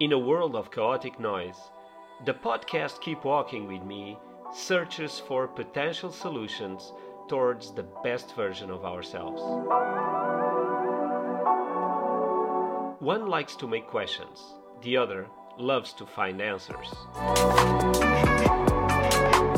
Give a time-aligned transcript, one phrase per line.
[0.00, 1.70] In a world of chaotic noise,
[2.24, 4.18] the podcast Keep Walking with Me
[4.52, 6.92] searches for potential solutions
[7.28, 9.40] towards the best version of ourselves.
[13.00, 14.42] One likes to make questions,
[14.82, 15.28] the other
[15.58, 16.92] loves to find answers.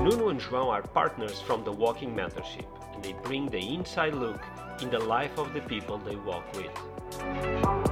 [0.03, 4.43] Nuno and João are partners from the Walking Mentorship, and they bring the inside look
[4.83, 7.86] in the life of the people they walk with.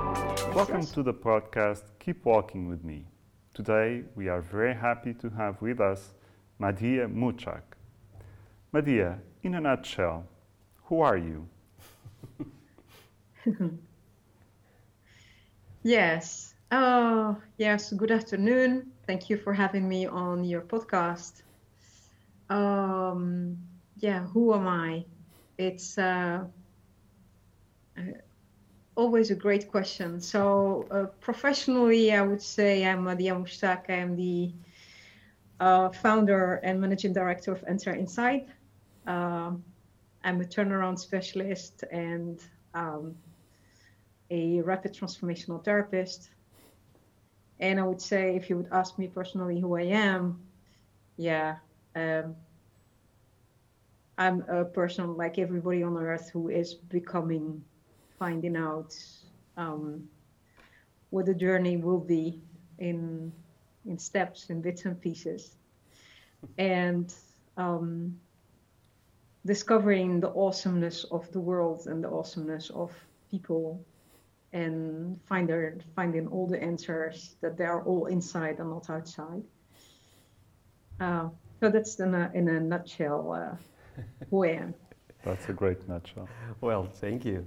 [0.52, 3.04] Welcome to the podcast Keep Walking with Me.
[3.54, 6.12] Today we are very happy to have with us
[6.60, 7.62] Madia Muchak.
[8.72, 10.26] Madia, in a nutshell,
[10.84, 11.48] who are you?
[15.82, 16.54] yes.
[16.72, 17.92] Oh, yes.
[17.92, 18.90] Good afternoon.
[19.06, 21.42] Thank you for having me on your podcast.
[22.50, 23.56] Um,
[23.98, 25.04] yeah, who am I?
[25.58, 26.44] It's uh,
[27.96, 28.02] uh,
[28.96, 30.20] always a great question.
[30.20, 33.84] So, uh, professionally, I would say I'm Madia Muchak.
[33.88, 34.52] I am the
[35.60, 38.46] uh, founder and managing director of Answer Inside.
[39.06, 39.64] Um,
[40.22, 42.40] I'm a turnaround specialist and
[42.74, 43.14] um,
[44.30, 46.30] a rapid transformational therapist.
[47.60, 50.40] And I would say, if you would ask me personally who I am,
[51.16, 51.56] yeah,
[51.94, 52.34] um,
[54.18, 57.64] I'm a person like everybody on earth who is becoming,
[58.18, 58.96] finding out
[59.56, 60.08] um,
[61.10, 62.40] what the journey will be
[62.78, 63.32] in
[63.86, 65.56] in steps, in bits and pieces,
[66.56, 67.14] and
[67.56, 68.18] um,
[69.44, 72.90] discovering the awesomeness of the world and the awesomeness of
[73.30, 73.84] people
[74.54, 79.42] and find their, finding all the answers that they are all inside and not outside.
[81.00, 81.28] Uh,
[81.60, 84.74] so that's in a, in a nutshell uh, who I am.
[85.24, 86.28] That's a great nutshell.
[86.60, 87.46] Well, thank you.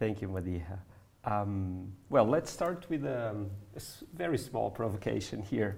[0.00, 0.78] Thank you, Madiha.
[1.24, 3.80] Um, well, let's start with um, a
[4.14, 5.76] very small provocation here.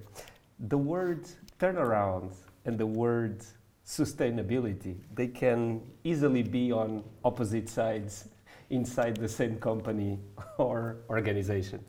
[0.60, 2.32] The word turnaround
[2.64, 3.42] and the word
[3.84, 8.28] sustainability, they can easily be on opposite sides
[8.70, 10.20] inside the same company
[10.56, 11.84] or organization.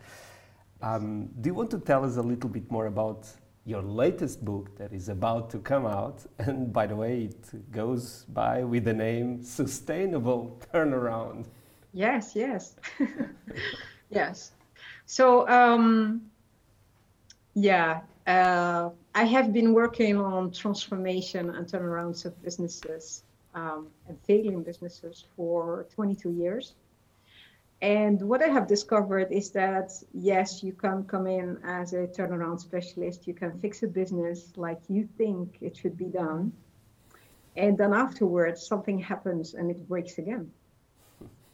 [0.82, 3.28] Um, do you want to tell us a little bit more about
[3.64, 6.26] your latest book that is about to come out?
[6.40, 11.46] And by the way, it goes by with the name Sustainable Turnaround.
[11.94, 12.76] Yes, yes,
[14.10, 14.52] yes.
[15.06, 16.24] So, um,
[17.54, 24.64] yeah, uh, I have been working on transformation and turnarounds of businesses um, and failing
[24.64, 26.74] businesses for 22 years.
[27.84, 32.60] And what I have discovered is that yes, you can come in as a turnaround
[32.60, 36.54] specialist, you can fix a business like you think it should be done.
[37.56, 40.50] And then afterwards, something happens and it breaks again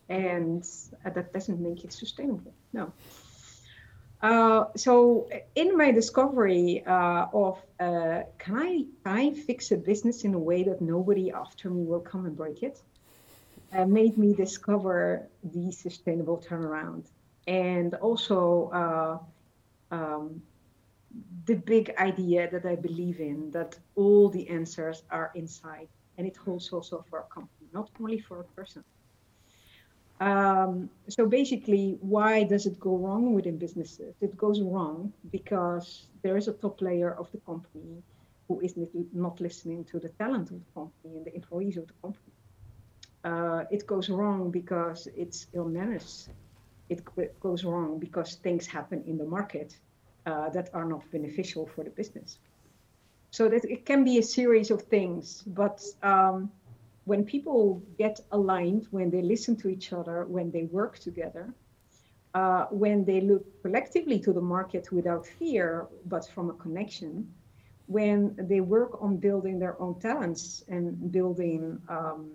[0.10, 0.68] and
[1.06, 2.54] uh, that doesn't make it sustainable.
[2.74, 2.92] No.
[4.22, 10.34] Uh, so in my discovery uh, of uh, can I I fix a business in
[10.34, 12.82] a way that nobody after me will come and break it,
[13.72, 17.06] uh, made me discover the sustainable turnaround,
[17.48, 20.42] and also uh, um,
[21.46, 25.88] the big idea that I believe in that all the answers are inside,
[26.18, 28.84] and it holds also for a company, not only for a person.
[30.20, 34.16] Um, so basically, why does it go wrong within businesses?
[34.20, 38.04] It goes wrong because there is a top layer of the company
[38.48, 38.74] who is
[39.14, 42.34] not listening to the talent of the company and the employees of the company.
[43.24, 46.30] Uh, it goes wrong because it's ill-managed.
[46.90, 49.78] It, it, goes wrong because things happen in the market
[50.26, 52.40] uh, that are not beneficial for the business.
[53.32, 56.52] So that it can be a series of things, but um,
[57.10, 61.46] when people get aligned, when they listen to each other, when they work together,
[62.36, 67.12] uh, when they look collectively to the market without fear, but from a connection,
[67.88, 72.30] when they work on building their own talents and building um,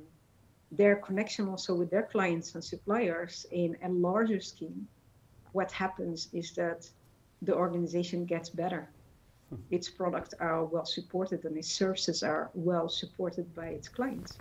[0.72, 4.88] their connection also with their clients and suppliers in a larger scheme,
[5.52, 6.80] what happens is that
[7.42, 8.90] the organization gets better.
[9.50, 9.60] Hmm.
[9.70, 14.40] Its products are well supported and its services are well supported by its clients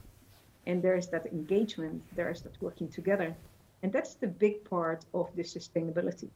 [0.66, 3.36] and there's that engagement, there's that working together.
[3.82, 6.30] And that's the big part of the sustainability.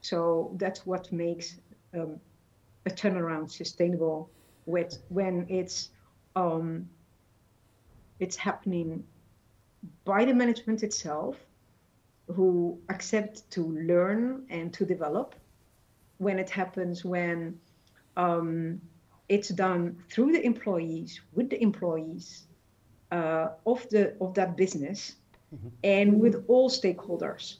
[0.00, 1.56] So that's what makes
[1.94, 2.18] um,
[2.86, 4.30] a turnaround sustainable
[4.64, 5.90] with when it's
[6.34, 6.88] um,
[8.20, 9.04] it's happening
[10.04, 11.36] by the management itself
[12.34, 15.34] who accept to learn and to develop
[16.18, 17.58] when it happens when
[18.16, 18.80] um,
[19.28, 22.46] it's done through the employees with the employees
[23.10, 25.16] uh, of the of that business
[25.54, 25.68] mm-hmm.
[25.84, 27.58] and with all stakeholders.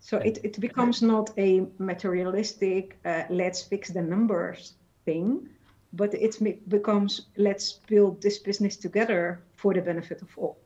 [0.00, 4.74] So it, it becomes not a materialistic, uh, let's fix the numbers
[5.04, 5.48] thing,
[5.92, 6.36] but it
[6.68, 10.58] becomes let's build this business together for the benefit of all.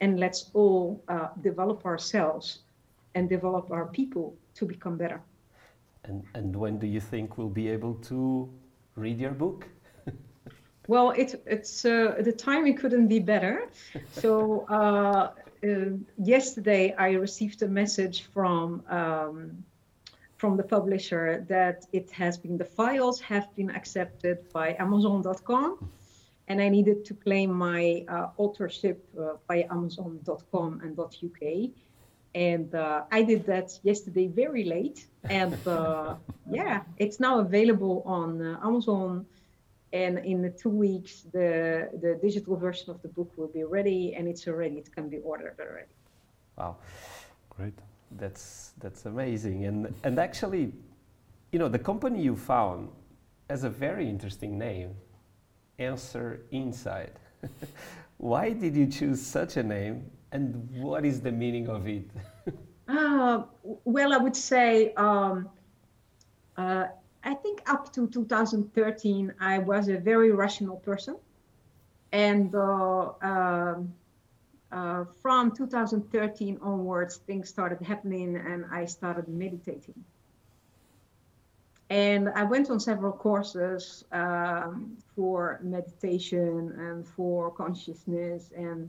[0.00, 2.58] And let's all uh, develop ourselves
[3.14, 5.20] and develop our people to become better.
[6.04, 8.50] And, and when do you think we'll be able to
[8.96, 9.68] read your book?
[10.88, 13.68] Well, it, it's uh, the timing couldn't be better.
[14.12, 15.30] So uh,
[15.64, 19.64] uh, yesterday I received a message from um,
[20.36, 25.88] from the publisher that it has been the files have been accepted by Amazon.com,
[26.48, 31.42] and I needed to claim my uh, authorship uh, by Amazon.com and .uk.
[32.34, 36.16] And uh, I did that yesterday very late, and uh,
[36.50, 39.26] yeah, it's now available on Amazon
[39.92, 44.14] and in the two weeks the the digital version of the book will be ready
[44.16, 45.92] and it's already it can be ordered already.
[46.56, 46.76] Wow.
[47.50, 47.78] Great.
[48.12, 49.64] That's that's amazing.
[49.64, 50.72] And and actually
[51.52, 52.88] you know the company you found
[53.50, 54.94] has a very interesting name
[55.78, 57.18] answer inside
[58.18, 62.08] why did you choose such a name and what is the meaning of it?
[62.88, 63.44] Uh,
[63.84, 65.48] well i would say um,
[66.56, 66.86] uh,
[67.24, 71.16] I think up to 2013, I was a very rational person.
[72.10, 73.94] And uh, um,
[74.70, 80.04] uh, from 2013 onwards, things started happening and I started meditating.
[81.90, 88.88] And I went on several courses um, for meditation and for consciousness and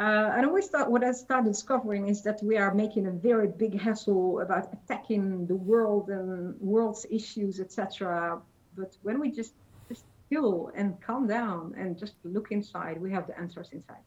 [0.00, 3.48] uh, and always thought what I started discovering is that we are making a very
[3.48, 8.40] big hassle about attacking the world and world's issues, etc.
[8.76, 9.54] But when we just
[9.88, 14.04] just chill and calm down and just look inside, we have the answers inside.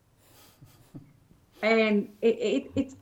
[1.61, 2.93] and it, it, it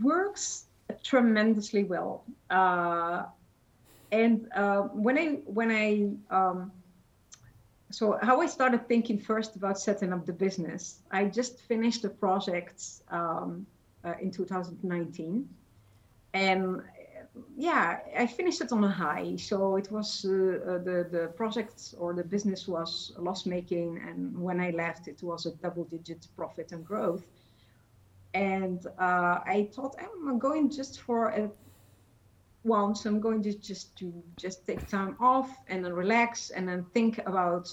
[0.00, 0.66] works
[1.02, 2.24] tremendously well.
[2.50, 3.24] Uh,
[4.10, 6.72] and uh, when I when I um,
[7.90, 12.10] so how I started thinking first about setting up the business, I just finished the
[12.10, 13.66] project um,
[14.04, 15.48] uh, in 2019,
[16.34, 16.82] and
[17.56, 19.36] yeah, I finished it on a high.
[19.36, 24.36] So it was uh, uh, the the project or the business was loss making, and
[24.38, 27.26] when I left, it was a double digit profit and growth.
[28.34, 31.50] And uh, I thought I'm going just for a
[32.68, 36.84] once i'm going to just to just take time off and then relax and then
[36.94, 37.68] think about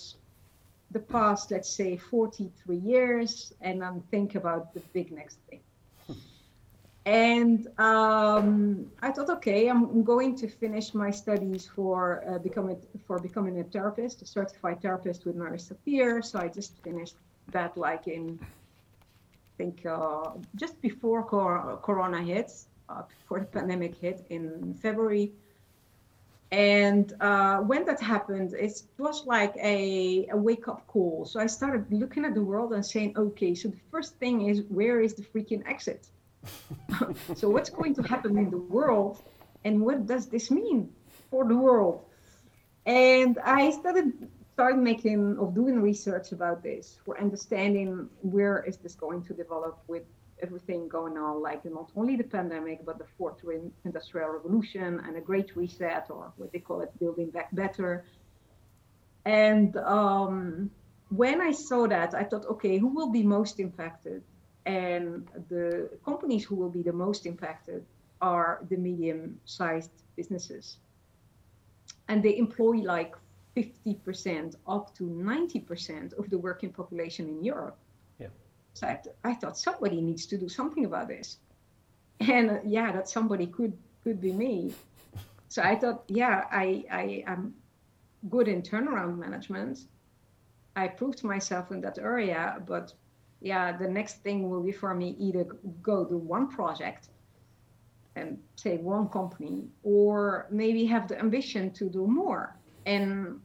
[0.92, 5.62] the past let's say 43 years and then think about the big next thing.
[7.06, 13.20] And um, i thought okay i'm going to finish my studies for uh, becoming for
[13.20, 16.22] becoming a therapist a certified therapist with marisa peer.
[16.22, 17.18] So i just finished
[17.50, 23.96] that like in i think uh, just before cor- corona hits uh, before the pandemic
[23.96, 25.32] hit in February.
[26.52, 31.26] And uh, when that happened, it was like a, a wake up call.
[31.26, 34.64] So I started looking at the world and saying, okay, so the first thing is
[34.70, 36.08] where is the freaking exit?
[37.36, 39.22] so what's going to happen in the world?
[39.64, 40.94] And what does this mean
[41.32, 42.06] for the world?
[42.86, 44.14] And I started
[44.54, 49.78] started making of doing research about this for understanding where is this going to develop
[49.90, 50.04] with
[50.42, 53.44] everything going on, like not only the pandemic, but the fourth
[53.86, 58.06] industrial revolution and a great reset, or what they call it, building back better.
[59.26, 60.70] And um,
[61.10, 64.24] when I saw that, I thought, okay, who will be most impacted?
[64.66, 67.86] And the companies who will be the most impacted
[68.22, 70.78] are the medium sized businesses.
[72.08, 73.16] And they employ like
[73.56, 77.78] 50% up to 90% of the working population in Europe.
[78.76, 81.38] So I, I thought somebody needs to do something about this.
[82.20, 84.74] And uh, yeah, that somebody could could be me.
[85.48, 87.56] So I thought, yeah, I, I am
[88.30, 89.80] good in turnaround management.
[90.76, 92.94] I proved myself in that area, but
[93.42, 95.46] yeah, the next thing will be for me either
[95.82, 97.08] go do one project
[98.18, 102.56] and say one company, or maybe have the ambition to do more.
[102.86, 103.40] And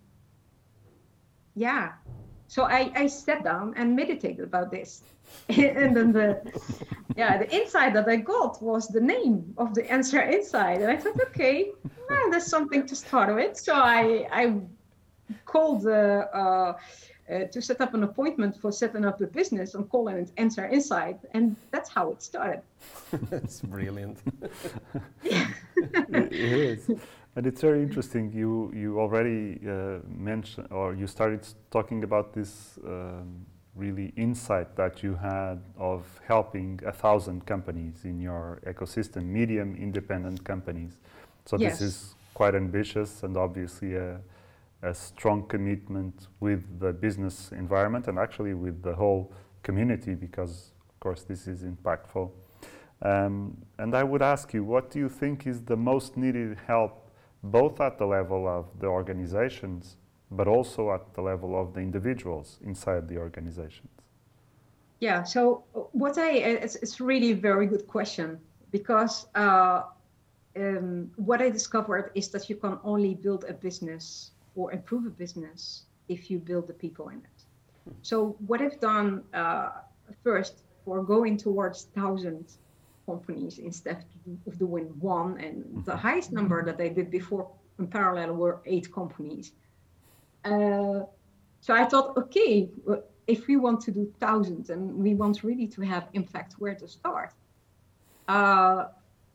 [1.55, 1.93] yeah,
[2.49, 5.03] so I, I sat down and meditated about this.
[5.49, 6.41] and then the
[7.17, 10.81] yeah, the insight that I got was the name of the answer inside.
[10.83, 11.71] And I thought, okay,
[12.09, 13.57] well, there's something to start with.
[13.57, 14.61] So I I
[15.45, 16.73] called uh, uh,
[17.31, 20.67] uh, to set up an appointment for setting up the business and calling it Answer
[20.67, 22.63] Inside, and that's how it started.
[23.31, 24.19] that's brilliant.
[25.25, 26.91] it is.
[27.37, 28.33] And it's very interesting.
[28.33, 33.47] You you already uh, mentioned or you started talking about this um,
[33.81, 40.45] really insight that you had of helping a thousand companies in your ecosystem, medium independent
[40.45, 40.99] companies.
[41.47, 41.79] So Yes.
[41.79, 44.21] this is quite ambitious and obviously a,
[44.83, 49.33] a strong commitment with the business environment and actually with the whole
[49.63, 52.31] community because, of course, this is impactful.
[53.03, 57.11] Um, and I would ask you, what do you think is the most needed help,
[57.43, 59.97] both at the level of the organizations,
[60.31, 63.91] but also at the level of the individuals inside the organizations?
[65.01, 68.39] Yeah, so uh, what I, it's, it's really a very good question
[68.71, 69.83] because uh,
[70.57, 75.11] um, what I discovered is that you can only build a business or improve a
[75.11, 77.45] business if you build the people in it.
[78.03, 79.71] So what I've done uh,
[80.23, 82.45] first for going towards thousand
[83.07, 84.05] companies instead
[84.47, 88.93] of doing one, and the highest number that I did before in parallel were eight
[88.93, 89.53] companies.
[90.45, 91.01] Uh,
[91.61, 92.71] so I thought, okay,
[93.27, 96.89] if we want to do thousands and we want really to have impact, where to
[96.89, 97.33] start?
[98.29, 98.87] Uh,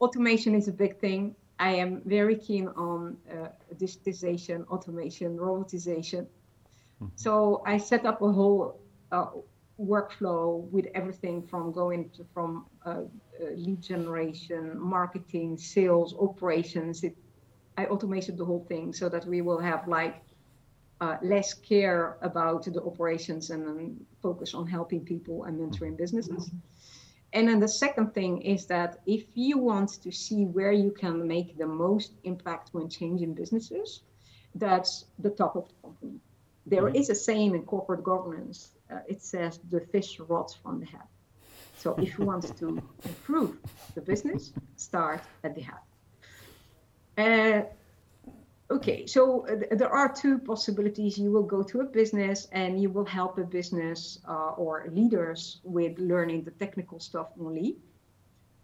[0.01, 1.35] automation is a big thing.
[1.59, 6.27] I am very keen on uh, digitization, automation, robotization.
[7.15, 8.79] So I set up a whole
[9.11, 9.27] uh,
[9.79, 13.03] workflow with everything from going to, from uh, uh,
[13.55, 17.03] lead generation, marketing, sales, operations.
[17.03, 17.15] It,
[17.77, 20.21] I automated the whole thing so that we will have like
[21.01, 26.51] uh, less care about the operations and then focus on helping people and mentoring businesses.
[27.33, 31.27] And then the second thing is that if you want to see where you can
[31.27, 34.03] make the most impact when changing businesses,
[34.55, 36.19] that's the top of the company.
[36.65, 38.71] There is a saying in corporate governance.
[38.89, 41.07] Uh, it says the fish rots from the head.
[41.77, 42.67] So if you want to
[43.03, 43.57] improve
[43.95, 45.83] the business, start at the head.
[47.17, 47.61] Uh,
[48.71, 51.19] Okay, so uh, th- there are two possibilities.
[51.19, 55.59] You will go to a business and you will help a business uh, or leaders
[55.63, 57.77] with learning the technical stuff only.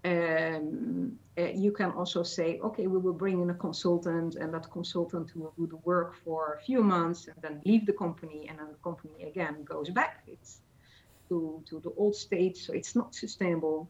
[0.03, 4.72] Um, uh, you can also say, okay, we will bring in a consultant, and that
[4.72, 8.58] consultant will do the work for a few months and then leave the company, and
[8.58, 10.62] then the company again goes back it's
[11.29, 13.88] to, to the old state, so it's not sustainable.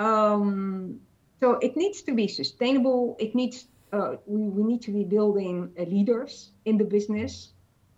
[0.00, 1.00] Um,
[1.38, 3.16] so it needs to be sustainable.
[3.20, 7.50] It needs uh, we, we need to be building uh, leaders in the business.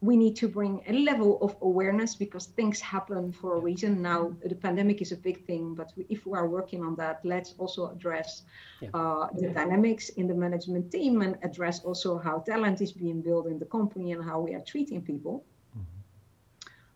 [0.02, 4.02] We need to bring a level of awareness because things happen for a reason.
[4.02, 7.20] Now, the pandemic is a big thing, but we, if we are working on that,
[7.24, 8.42] let's also address
[8.80, 8.90] Yeah.
[8.92, 13.46] uh, the dynamics in the management team and address also how talent is being built
[13.46, 15.44] in the company and how we are treating people.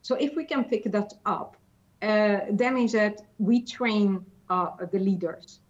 [0.03, 1.57] So, if we can pick that up,
[2.03, 5.61] uh, then is that we train uh, the leaders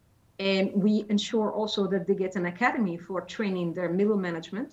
[0.41, 4.73] and we ensure also that they get an academy for training their middle management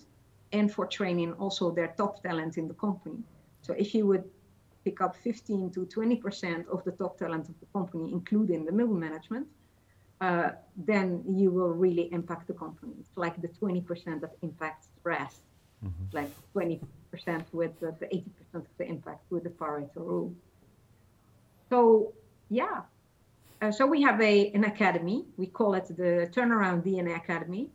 [0.53, 3.19] and for training also their top talent in the company.
[3.61, 4.23] So if you would
[4.85, 8.93] pick up 15 to 20% of the top talent of the company, including the middle
[8.93, 9.45] management,
[10.21, 12.93] uh, then you will really impact the company.
[13.01, 15.41] It's like the 20% that impacts the rest,
[16.13, 16.79] like 20%
[17.51, 20.33] with the, the 80% of the impact with the Pareto rule.
[21.69, 22.13] So,
[22.49, 22.83] yeah,
[23.61, 25.25] uh, so we have a an academy.
[25.37, 27.69] We call it the Turnaround DNA Academy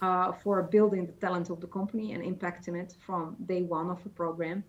[0.00, 4.02] uh, for building the talent of the company and impacting it from day one of
[4.04, 4.62] the program.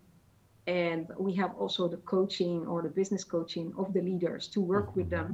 [0.66, 4.94] And we have also the coaching or the business coaching of the leaders to work
[4.94, 5.28] with them.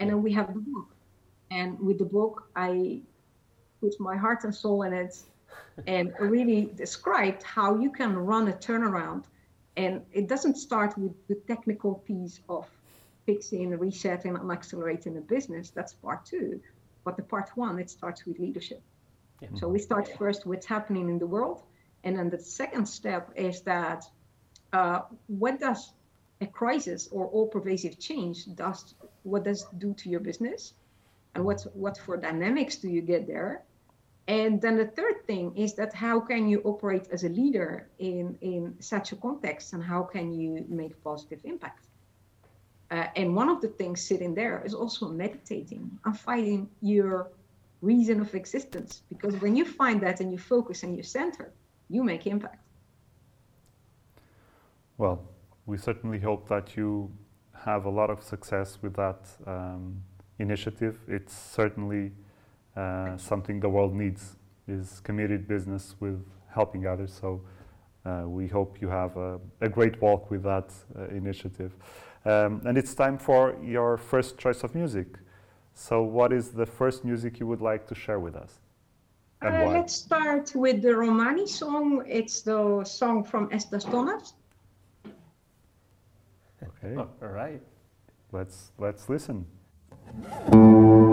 [0.00, 0.88] And then we have the book.
[1.50, 3.00] And with the book, I
[3.80, 5.18] put my heart and soul in it
[5.86, 9.24] and really described how you can run a turnaround.
[9.76, 12.66] And it doesn't start with the technical piece of
[13.26, 15.70] fixing, resetting, and accelerating the business.
[15.70, 16.60] That's part two.
[17.04, 18.82] But the part one, it starts with leadership.
[19.40, 19.48] Yeah.
[19.54, 21.62] So we start first what's happening in the world.
[22.04, 24.04] And then the second step is that
[24.72, 25.92] uh, what does
[26.42, 30.74] a crisis or all pervasive change does what does do to your business
[31.34, 33.62] and what what for dynamics do you get there
[34.28, 38.36] and then the third thing is that how can you operate as a leader in
[38.40, 41.86] in such a context and how can you make positive impact
[42.92, 47.30] uh, and one of the things sitting there is also meditating and finding your
[47.80, 51.46] reason of existence because when you find that and you focus and you center
[51.88, 52.62] you make impact
[55.02, 55.18] Well,
[55.66, 57.10] we certainly hope that you
[57.64, 60.02] have a lot of success with that um,
[60.38, 60.98] initiative.
[61.08, 62.12] It's certainly
[62.76, 64.36] uh, something the world needs
[64.68, 67.12] is committed business with helping others.
[67.20, 67.40] So
[68.04, 71.72] uh, we hope you have a, a great walk with that uh, initiative.
[72.24, 75.06] Um, and it's time for your first choice of music.
[75.74, 78.60] So what is the first music you would like to share with us?
[79.40, 79.72] And Uh, why?
[79.78, 82.04] let's start with the Romani song.
[82.06, 84.34] It's the song from Estas Tonnes.
[86.62, 87.60] Okay, Oh, all right.
[88.30, 89.46] let's let's listen.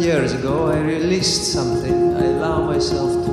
[0.00, 2.16] years ago, I released something.
[2.16, 3.29] I allow myself to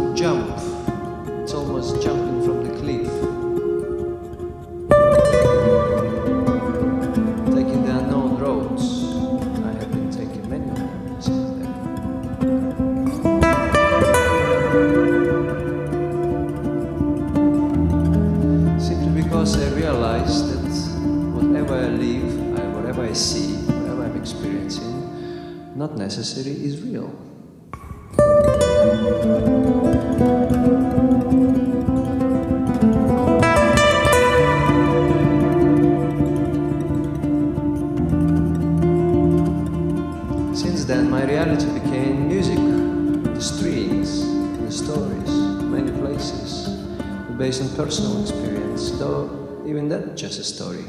[47.37, 50.83] based on personal experience, though even that just a story.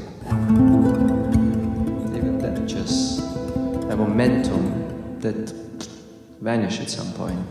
[2.15, 3.19] Even that just
[3.89, 5.53] a momentum that
[6.41, 7.49] vanish at some point.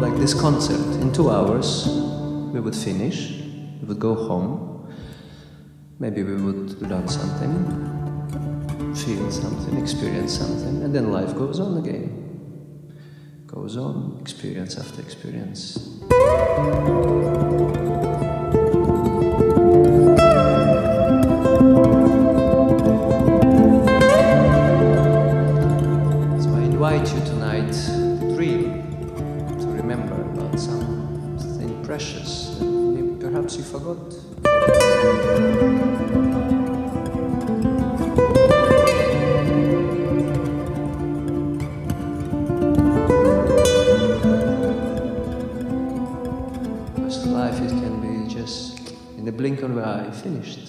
[0.00, 1.88] Like this concert, in two hours,
[2.52, 3.40] we would finish,
[3.80, 4.88] we would go home,
[5.98, 7.52] maybe we would learn something,
[8.94, 12.23] feel something, experience something, and then life goes on again.
[13.54, 15.74] Goes on, experience after experience.
[26.42, 28.82] So I invite you tonight to dream,
[29.60, 34.13] to remember about something precious that perhaps you forgot.
[50.26, 50.63] Of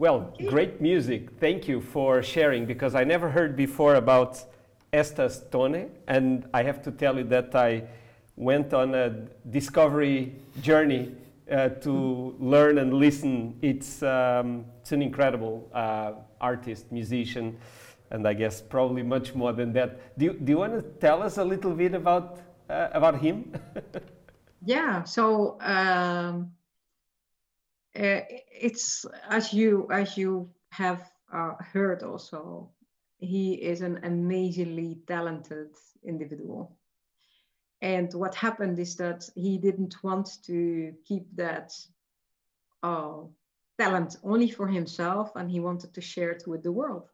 [0.00, 1.28] Well, great music.
[1.40, 4.42] Thank you for sharing because I never heard before about
[4.94, 7.82] Estas Tonne, and I have to tell you that I
[8.34, 9.10] went on a
[9.50, 11.14] discovery journey
[11.52, 13.58] uh, to learn and listen.
[13.60, 17.58] It's, um, it's an incredible uh, artist, musician,
[18.10, 20.18] and I guess probably much more than that.
[20.18, 23.52] Do you, do you want to tell us a little bit about, uh, about him?
[24.62, 26.52] Yeah, so um,
[27.96, 32.70] uh, it's as you as you have uh, heard also,
[33.18, 35.70] he is an amazingly talented
[36.04, 36.76] individual.
[37.82, 41.72] And what happened is that he didn't want to keep that
[42.82, 43.22] uh,
[43.78, 47.08] talent only for himself and he wanted to share it with the world.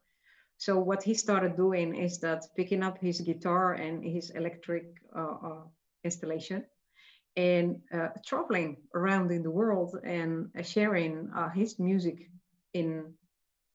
[0.59, 5.37] So what he started doing is that picking up his guitar and his electric uh,
[5.45, 5.63] uh,
[6.03, 6.65] installation
[7.37, 12.31] and uh, traveling around in the world and uh, sharing uh, his music
[12.73, 13.13] in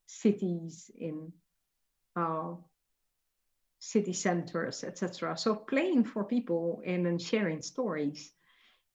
[0.07, 1.31] cities, in
[2.15, 2.53] uh,
[3.79, 5.37] city centers, etc.
[5.37, 8.31] So playing for people and then sharing stories.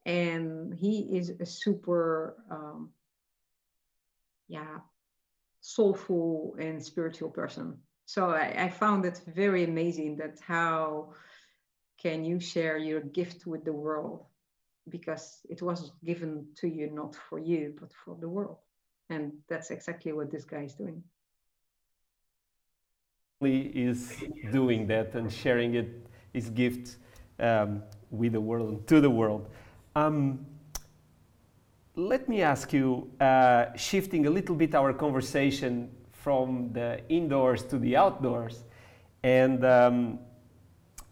[0.05, 2.91] And he is a super, um,
[4.49, 4.79] yeah,
[5.61, 7.79] soulful and spiritual person.
[8.05, 11.15] So I, I found it very amazing that how
[12.01, 14.27] can you share your gift with the world
[14.89, 18.59] because it was given to you not for you but for the world.
[19.11, 21.03] And that's exactly what this guy is doing.
[23.41, 24.17] He is
[24.51, 26.97] doing that and sharing it his gift
[27.39, 29.49] um, with the world to the world.
[29.95, 30.47] Um,
[31.95, 37.79] let me ask you uh, shifting a little bit our conversation from the indoors to
[37.79, 38.65] the outdoors.
[39.23, 40.19] And um,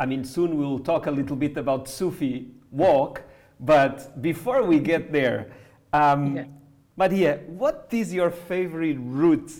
[0.00, 3.22] i mean soon we'll talk a little bit about sufi walk
[3.64, 5.50] but before we get there
[5.92, 6.44] um, yeah.
[6.96, 9.52] maria what is your favorite route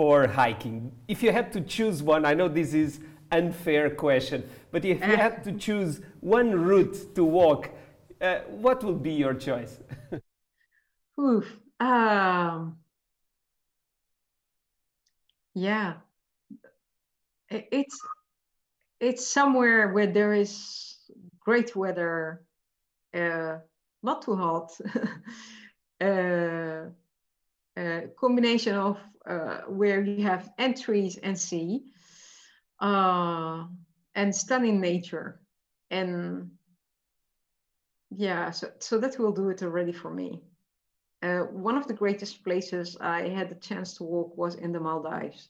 [0.00, 0.92] for hiking?
[1.08, 3.00] If you had to choose one, I know this is
[3.30, 7.70] unfair question, but if you had to choose one route to walk,
[8.20, 9.78] uh, what would be your choice?
[11.20, 11.46] Oof.
[11.80, 12.76] Um,
[15.54, 15.94] yeah,
[17.50, 17.98] it's
[19.00, 20.96] it's somewhere where there is
[21.40, 22.42] great weather,
[23.14, 24.70] not too hot,
[28.18, 31.82] combination of uh, where you have entries and sea
[32.80, 33.64] uh,
[34.14, 35.40] and stunning nature.
[35.90, 36.50] And
[38.10, 40.42] yeah so, so that will do it already for me.
[41.22, 44.80] Uh, one of the greatest places i had the chance to walk was in the
[44.80, 45.48] maldives.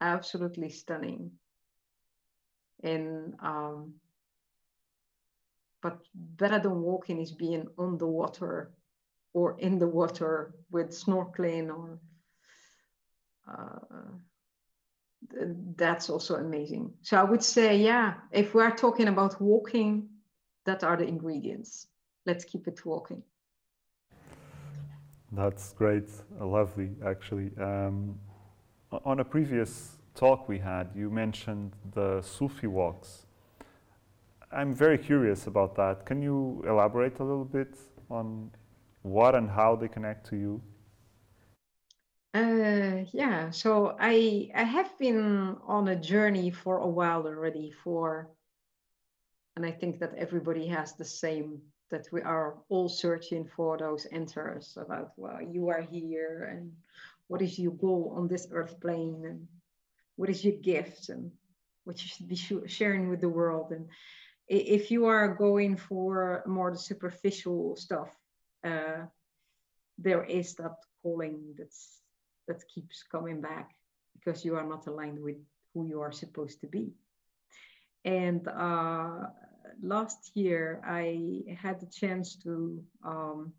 [0.00, 1.38] Absolutely stunning.
[2.82, 3.94] And um,
[5.84, 8.72] but better than walking is being on the water
[9.34, 11.98] or in the water with snorkeling or
[13.46, 14.12] uh,
[15.76, 16.90] that's also amazing.
[17.02, 20.08] So I would say, yeah, if we are talking about walking,
[20.64, 21.88] that are the ingredients.
[22.24, 23.22] Let's keep it walking.
[25.32, 26.08] That's great,
[26.40, 27.50] lovely, actually.
[27.60, 28.18] Um,
[29.04, 33.23] on a previous talk we had, you mentioned the Sufi walks.
[34.54, 36.06] I'm very curious about that.
[36.06, 37.76] Can you elaborate a little bit
[38.10, 38.50] on
[39.02, 40.62] what and how they connect to you?
[42.32, 48.28] Uh, yeah, so I I have been on a journey for a while already for,
[49.56, 54.06] and I think that everybody has the same that we are all searching for those
[54.06, 56.72] answers about well you are here and
[57.28, 59.46] what is your goal on this earth plane and
[60.16, 61.30] what is your gift and
[61.84, 63.86] what you should be sharing with the world and
[64.48, 68.10] if you are going for more the superficial stuff
[68.64, 69.04] uh,
[69.98, 72.00] there is that calling that's
[72.48, 73.70] that keeps coming back
[74.14, 75.36] because you are not aligned with
[75.72, 76.92] who you are supposed to be.
[78.04, 79.26] And uh,
[79.82, 83.52] last year, I had the chance to um,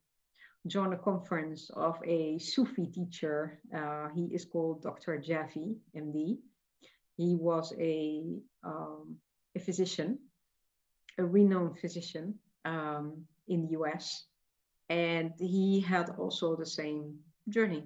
[0.67, 3.59] join a conference of a Sufi teacher.
[3.75, 5.17] Uh, he is called Dr.
[5.19, 6.37] Javi, MD.
[7.17, 8.23] He was a,
[8.63, 9.15] um,
[9.55, 10.19] a physician,
[11.17, 14.25] a renowned physician um, in the US.
[14.89, 17.15] And he had also the same
[17.49, 17.85] journey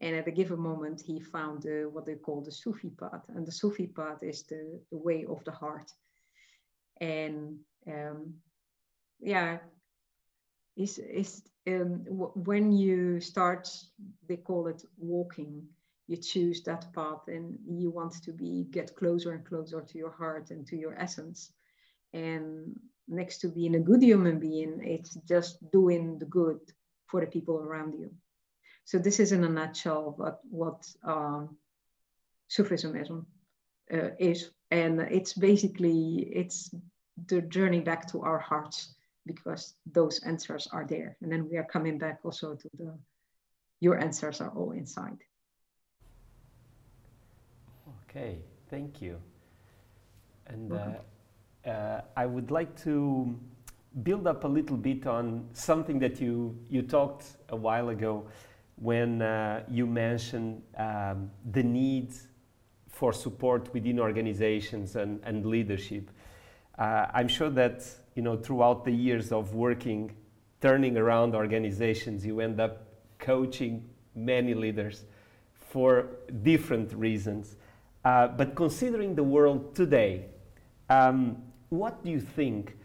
[0.00, 3.24] and at a given moment, he found uh, what they call the Sufi path.
[3.28, 5.90] And the Sufi path is the, the way of the heart.
[7.00, 8.34] And um,
[9.20, 9.58] yeah,
[10.76, 13.68] is is um, when you start,
[14.28, 15.62] they call it walking.
[16.06, 20.12] You choose that path, and you want to be get closer and closer to your
[20.12, 21.52] heart and to your essence.
[22.14, 26.60] And next to being a good human being, it's just doing the good
[27.06, 28.10] for the people around you.
[28.84, 31.56] So this is in a nutshell what what um,
[32.48, 33.10] Sufism is,
[33.92, 36.74] uh, is, and it's basically it's
[37.26, 38.94] the journey back to our hearts
[39.26, 42.98] because those answers are there, and then we are coming back also to the
[43.80, 45.18] your answers are all inside.
[48.02, 48.38] Okay,
[48.70, 49.20] thank you.
[50.46, 51.00] And uh,
[51.66, 53.34] uh, I would like to
[54.02, 58.26] build up a little bit on something that you you talked a while ago
[58.76, 62.12] when uh, you mentioned um, the need
[62.88, 66.10] for support within organizations and, and leadership.
[66.78, 70.10] Uh, I'm sure that you know throughout the years of working,
[70.60, 72.86] turning around organizations, you end up
[73.18, 75.04] coaching many leaders
[75.54, 76.06] for
[76.42, 77.56] different reasons.
[78.04, 80.26] Uh, but considering the world today,
[80.90, 81.42] um,
[81.78, 82.76] what do you think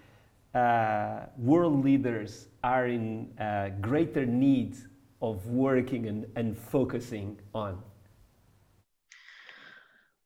[0.53, 4.75] uh, world leaders are in uh, greater need
[5.21, 7.81] of working and, and focusing on?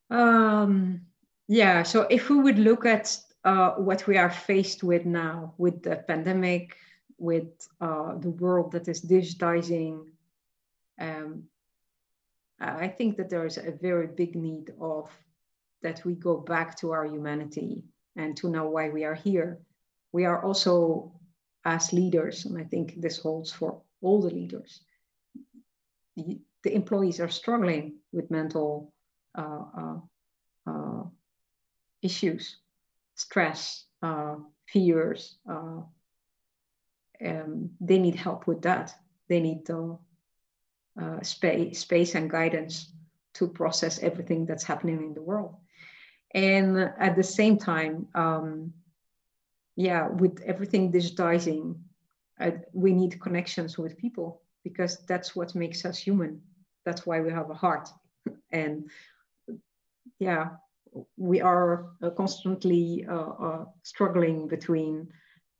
[0.10, 1.02] Um,
[1.48, 5.84] yeah, so if we would look at uh, what we are faced with now, with
[5.84, 6.78] the pandemic,
[7.18, 10.06] with uh, the world that is digitizing,
[11.00, 11.44] um,
[12.60, 15.10] I think that there is a very big need of
[15.82, 17.84] that we go back to our humanity
[18.16, 19.60] and to know why we are here.
[20.12, 21.14] We are also,
[21.66, 24.82] as leaders, and I think this holds for all the leaders,
[26.16, 28.94] the, employees are struggling with mental
[29.38, 29.98] uh, uh,
[30.66, 31.04] uh,
[32.02, 32.58] issues,
[33.16, 34.36] stress, uh,
[34.68, 35.38] fears.
[35.50, 35.82] Uh,
[37.26, 38.94] um, they need help with that.
[39.28, 39.70] They need
[41.24, 42.92] space, space and guidance
[43.34, 45.56] to process everything that's happening in the world.
[46.34, 48.74] And at the same time, um,
[49.76, 51.76] yeah, with everything digitizing,
[52.40, 56.42] uh, we need connections with people because that's what makes us human.
[56.86, 57.90] That's why we have a heart.
[58.52, 58.90] and
[60.20, 60.50] yeah,
[61.18, 65.08] we are uh, constantly uh, uh struggling between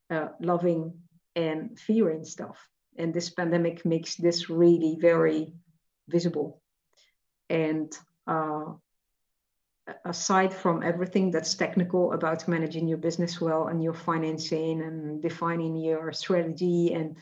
[0.10, 0.94] uh, loving
[1.36, 2.58] and fearing stuff.
[2.98, 5.54] And this pandemic makes this really very
[6.08, 6.62] visible.
[7.50, 7.92] And
[8.28, 8.74] uh,
[10.06, 15.76] aside from everything that's technical about managing your business well and your financing and defining
[15.76, 17.18] your strategy and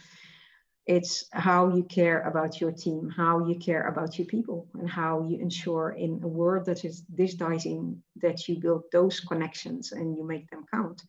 [0.88, 5.26] it's how you care about your team how you care about your people and how
[5.28, 10.24] you ensure in a world that is digitizing that you build those connections and you
[10.28, 11.04] make them count.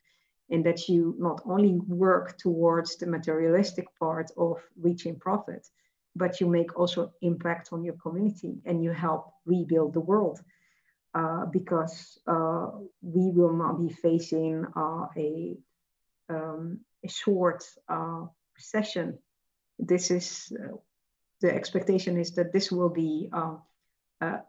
[0.50, 5.66] And that you not only work towards the materialistic part of reaching profit
[6.14, 10.40] but you make also impact on your community and you help rebuild the world
[11.14, 12.68] uh, because uh,
[13.02, 15.54] we will not be facing uh, a,
[16.30, 18.24] um, a short uh,
[18.56, 19.18] recession
[19.78, 20.76] this is uh,
[21.40, 23.28] the expectation is that this will be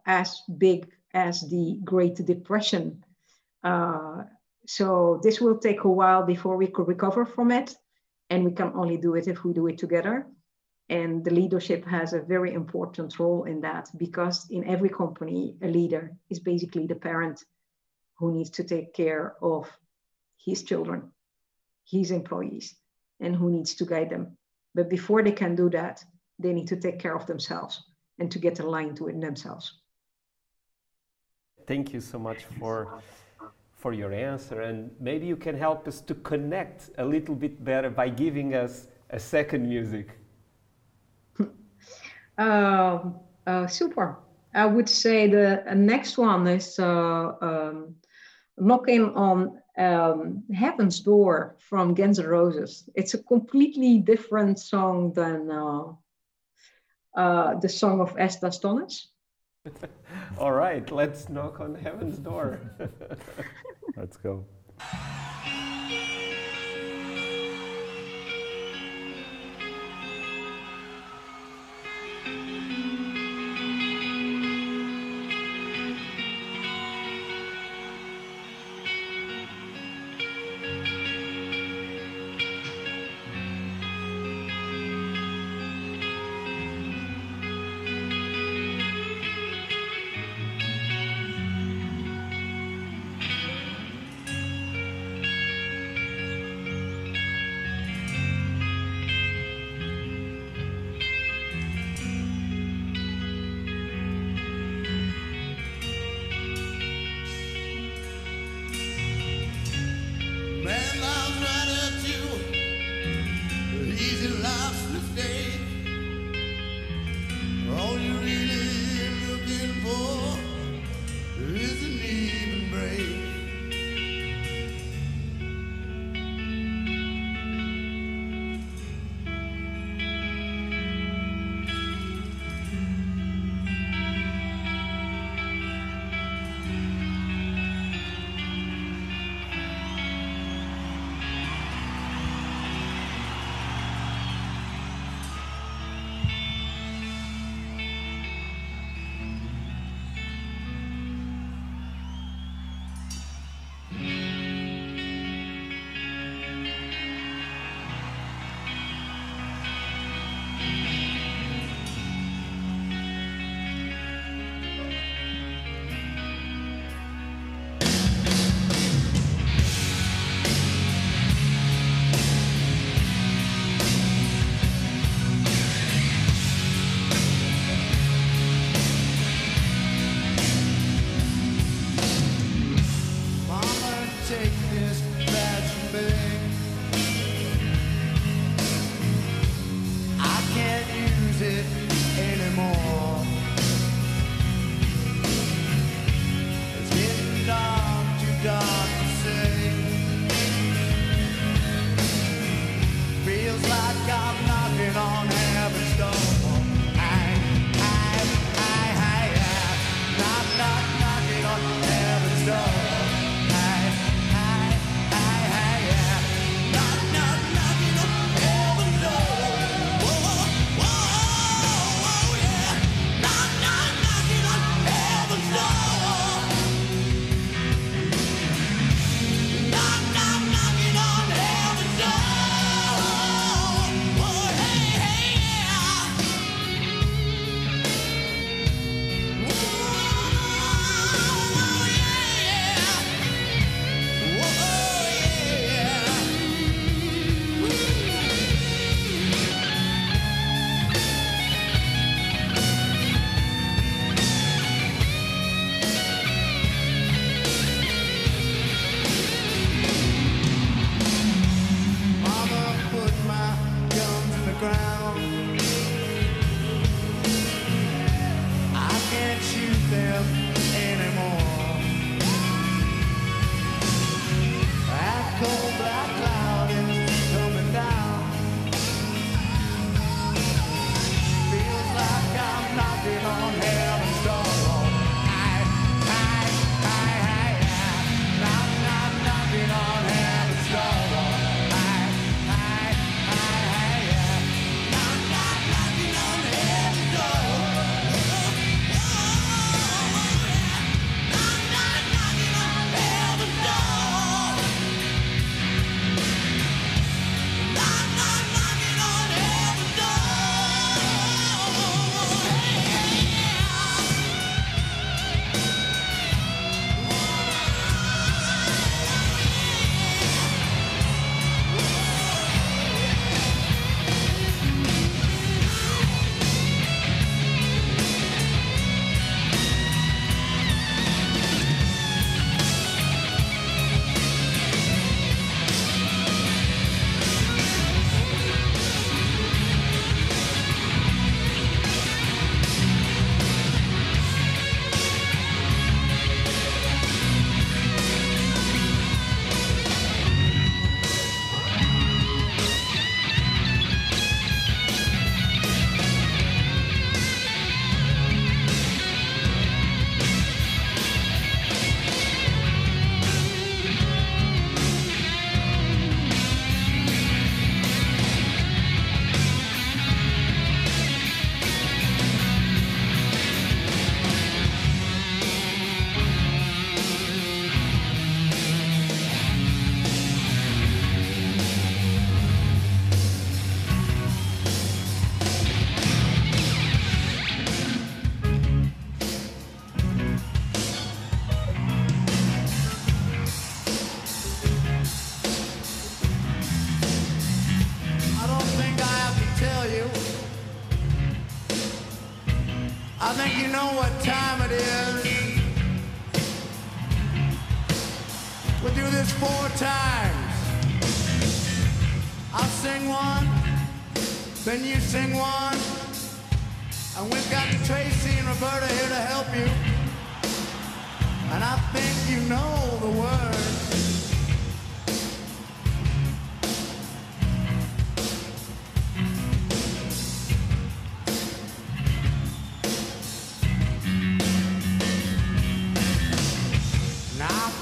[0.06, 3.04] as big as the Great Depression.
[4.66, 7.76] So this will take a while before we could recover from it,
[8.30, 10.28] and we can only do it if we do it together.
[10.90, 15.68] And the leadership has a very important role in that because in every company, a
[15.68, 17.44] leader is basically the parent
[18.18, 19.70] who needs to take care of
[20.46, 21.12] his children,
[21.90, 22.76] his employees,
[23.20, 24.38] and who needs to guide them.
[24.76, 26.04] But before they can do that,
[26.40, 27.84] they need to take care of themselves
[28.20, 29.80] and to get aligned to themselves.
[31.66, 33.02] Thank you so much for
[33.84, 37.90] for your answer and maybe you can help us to connect a little bit better
[37.90, 40.08] by giving us a second music.
[42.38, 43.00] Uh,
[43.46, 44.20] uh, super.
[44.54, 47.96] I would say the next one is uh, um,
[48.58, 52.88] knocking on um, Heaven's Door from Guns N' Roses.
[52.96, 55.84] It's a completely different song than uh,
[57.16, 59.10] uh, the song of As the Astonished.
[60.38, 62.60] All right, let's knock on Heaven's Door.
[63.96, 64.46] let's go.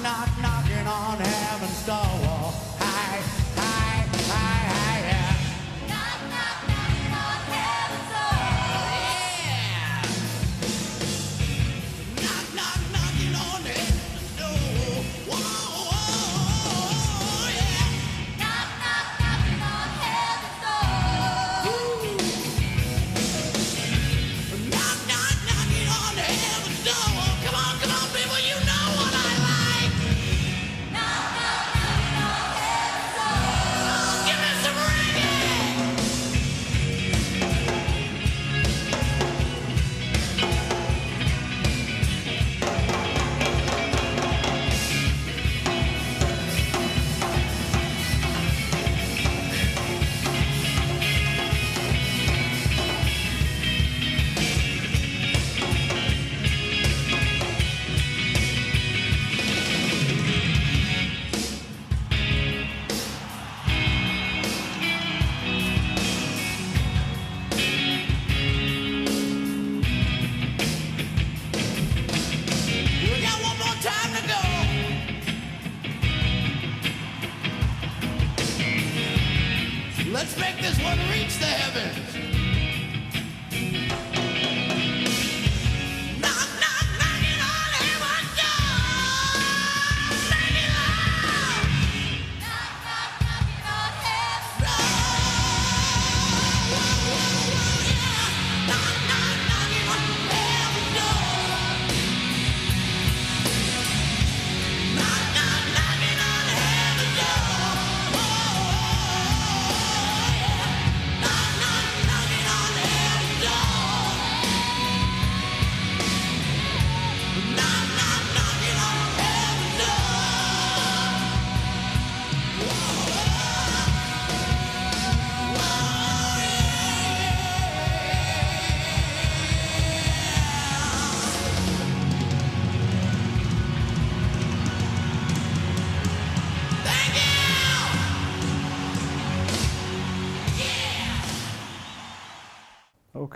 [0.01, 2.20] Knock, knock, knocking on heaven's door.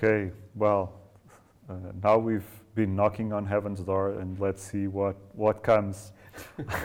[0.05, 0.93] Okay, well,
[1.67, 2.45] uh, now we've
[2.75, 6.11] been knocking on heaven's door, and let's see what what comes.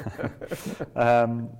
[0.96, 1.50] um,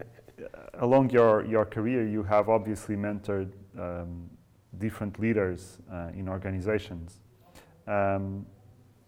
[0.78, 4.30] along your your career, you have obviously mentored um,
[4.78, 7.20] different leaders uh, in organizations.
[7.86, 8.46] Um,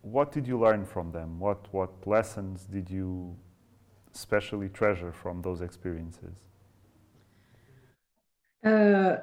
[0.02, 1.40] what did you learn from them?
[1.40, 3.34] What what lessons did you
[4.14, 6.36] especially treasure from those experiences?
[8.62, 9.16] Uh,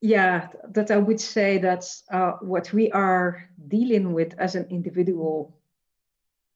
[0.00, 5.58] yeah, that I would say that's uh, what we are dealing with as an individual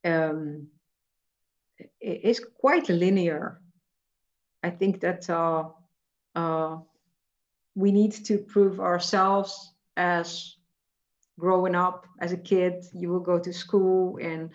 [0.04, 0.68] um,
[2.00, 3.60] is quite linear.
[4.62, 5.64] I think that uh,
[6.34, 6.78] uh,
[7.74, 10.56] we need to prove ourselves as
[11.38, 12.84] growing up as a kid.
[12.94, 14.50] You will go to school and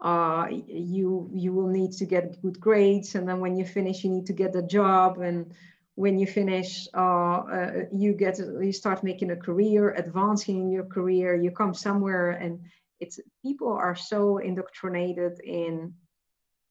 [0.00, 4.10] uh, you you will need to get good grades, and then when you finish, you
[4.10, 5.54] need to get a job and
[5.94, 10.84] when you finish, uh, uh, you get you start making a career, advancing in your
[10.84, 11.34] career.
[11.34, 12.60] You come somewhere, and
[13.00, 15.92] it's people are so indoctrinated in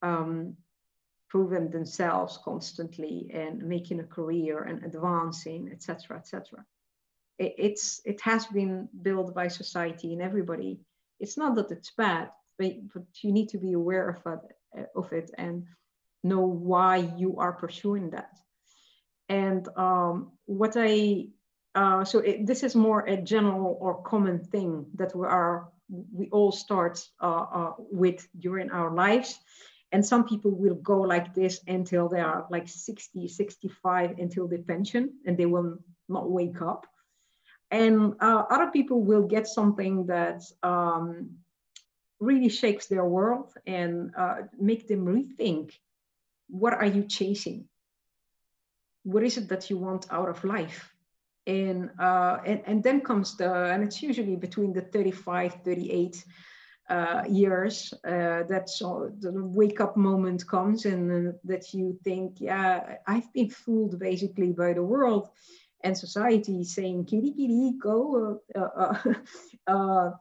[0.02, 0.56] um,
[1.30, 6.66] proving themselves constantly and making a career and advancing, etc., etc.
[7.38, 10.80] It, it's it has been built by society and everybody.
[11.20, 14.40] It's not that it's bad, but, but you need to be aware of
[14.76, 15.68] it, of it and
[16.24, 18.32] know why you are pursuing that.
[19.32, 21.28] And um, what I
[21.74, 26.28] uh, so it, this is more a general or common thing that we are we
[26.32, 29.40] all start uh, uh, with during our lives.
[29.94, 34.58] And some people will go like this until they are like 60 65 until the
[34.58, 35.78] pension and they will
[36.10, 36.86] not wake up.
[37.72, 41.38] And uh, other people will get something that um,
[42.20, 45.72] really shakes their world and uh, make them rethink
[46.50, 47.66] what are you chasing
[49.04, 50.93] what is it that you want out of life
[51.47, 56.24] And, uh, and, and then comes the, and it's usually between the 35, 38
[56.89, 62.97] uh, years uh, that so the wake up moment comes and that you think, yeah,
[63.08, 65.30] I've been fooled basically by the world
[65.84, 68.93] and society saying, kitty, kitty, go, uh,
[69.68, 70.12] uh,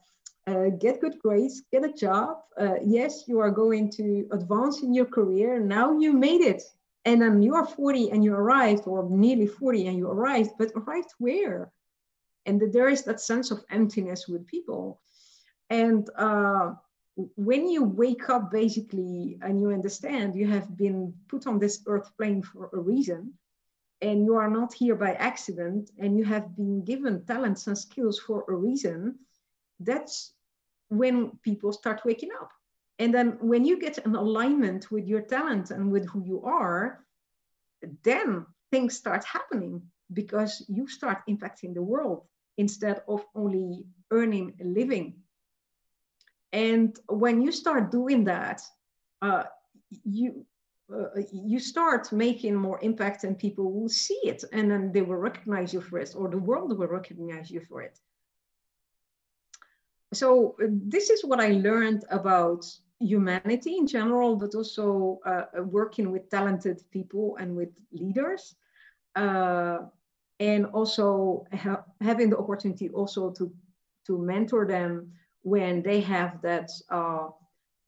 [0.47, 2.39] uh, get good grades, get a job.
[2.83, 5.61] Yes, you are going to advance in your career.
[5.61, 6.63] Now you made it.
[7.05, 11.13] And you are 40 and you arrived, or nearly 40 and you arrived, but arrived
[11.19, 11.73] where?
[12.47, 15.01] And there is that sense of emptiness with people.
[15.71, 16.75] And uh,
[17.37, 22.11] when you wake up basically and you understand you have been put on this earth
[22.17, 23.35] plane for a reason,
[24.03, 28.19] and you are not here by accident, and you have been given talents and skills
[28.19, 29.19] for a reason,
[29.79, 30.33] that's
[30.89, 32.51] when people start waking up.
[33.01, 37.03] And then when you get an alignment with your talent and with who you are,
[38.05, 39.81] then things start happening
[40.13, 42.27] because you start impacting the world
[42.59, 45.15] instead of only earning a living.
[46.53, 48.61] And when you start doing that,
[49.23, 49.45] uh,
[50.05, 50.45] you
[50.95, 55.17] uh, you start making more impact and people will see it and then they will
[55.17, 57.97] recognize you for it or the world will recognize you for it
[60.13, 62.65] so uh, this is what i learned about
[63.01, 68.55] humanity in general, but also uh, uh, working with talented people and with leaders.
[69.17, 69.79] Uh,
[70.39, 73.53] and also ha having the opportunity also to,
[74.07, 77.29] to mentor them when they have that uh,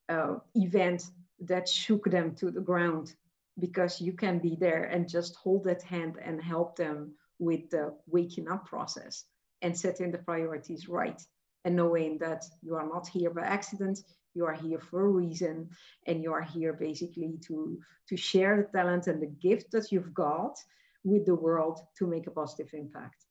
[0.09, 1.11] uh, event
[1.41, 3.15] that shook them to the ground
[3.59, 7.95] because you can be there and just hold that hand and help them with the
[8.07, 9.25] waking up process
[9.63, 11.23] and setting the priorities right
[11.65, 14.01] and knowing that you are not here by accident
[14.35, 15.68] you are here for a reason
[16.07, 17.78] and you are here basically to
[18.09, 20.59] to share the talent and the gift that you've got
[21.05, 23.24] with the world to make a positive impact.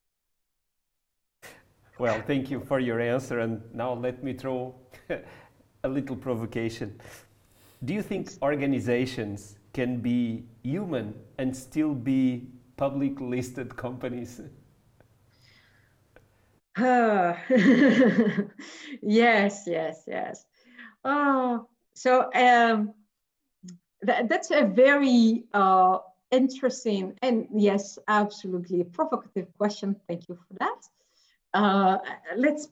[1.98, 4.74] Well thank you for your answer and now let me throw
[5.84, 7.00] a little provocation.
[7.84, 14.40] Do you think organizations can be human and still be public listed companies?
[19.02, 20.46] Yes yes yes
[21.04, 22.94] Oh, so um,
[24.02, 25.98] that, that's a very uh,
[26.30, 29.96] interesting and yes, absolutely provocative question.
[30.08, 30.80] Thank you for that.
[31.54, 31.98] Uh,
[32.36, 32.68] let's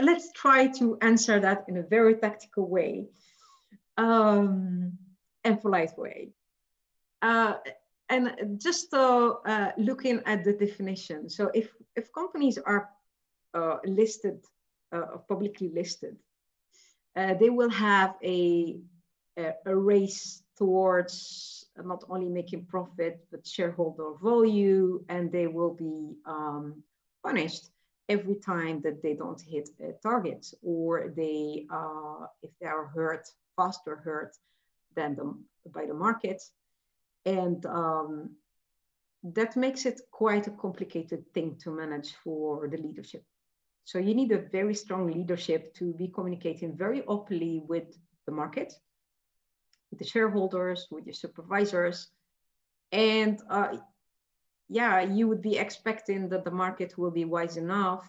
[0.00, 3.06] let's try to answer that in a very tactical way
[3.96, 4.92] um,
[5.44, 6.30] and polite way.
[7.20, 7.54] Uh,
[8.08, 11.28] and just uh, uh, looking at the definition.
[11.28, 12.88] So if, if companies are
[13.54, 14.44] uh, listed,
[14.92, 16.16] uh, publicly listed,
[17.18, 18.76] uh, they will have a,
[19.36, 26.16] a, a race towards not only making profit but shareholder value and they will be
[26.26, 26.82] um,
[27.24, 27.70] punished
[28.08, 33.28] every time that they don't hit a target or they uh, if they are hurt
[33.56, 34.36] faster hurt
[34.94, 35.34] than the,
[35.74, 36.40] by the market.
[37.26, 38.30] And um,
[39.22, 43.24] that makes it quite a complicated thing to manage for the leadership
[43.88, 48.74] so you need a very strong leadership to be communicating very openly with the market,
[49.90, 52.08] with the shareholders, with your supervisors.
[52.92, 53.78] And uh,
[54.68, 58.06] yeah, you would be expecting that the market will be wise enough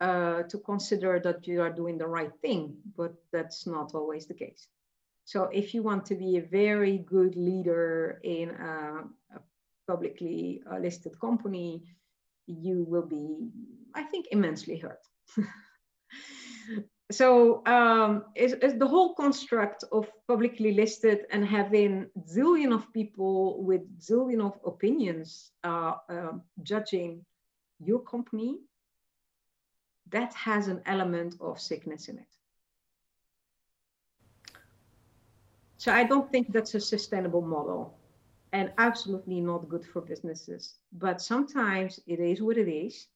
[0.00, 4.32] uh, to consider that you are doing the right thing, but that's not always the
[4.32, 4.68] case.
[5.26, 9.04] So if you want to be a very good leader in a,
[9.36, 9.40] a
[9.86, 11.84] publicly uh, listed company,
[12.46, 13.50] you will be,
[13.94, 15.09] I think, immensely hurt.
[17.10, 23.82] so um, is, the whole construct of publicly listed and having zillion of people with
[24.00, 27.24] zillion of opinions uh, uh, judging
[27.84, 28.58] your company,
[30.10, 32.26] that has an element of sickness in it.
[35.78, 37.96] So I don't think that's a sustainable model
[38.52, 40.74] and absolutely not good for businesses.
[40.92, 43.06] But sometimes it is what it is.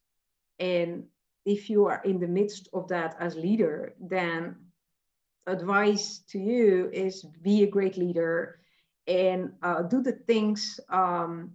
[0.59, 1.05] And
[1.45, 4.57] if you are in the midst of that as leader, then
[5.47, 8.61] advice to you is be a great leader
[9.07, 11.53] and uh, do the things um,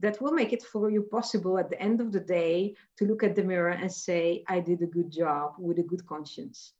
[0.00, 3.22] that will make it for you possible at the end of the day to look
[3.22, 6.72] at the mirror and say, I did a good job with a good conscience.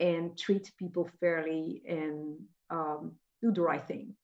[0.00, 2.36] And treat people fairly and
[2.68, 4.16] um, do the right thing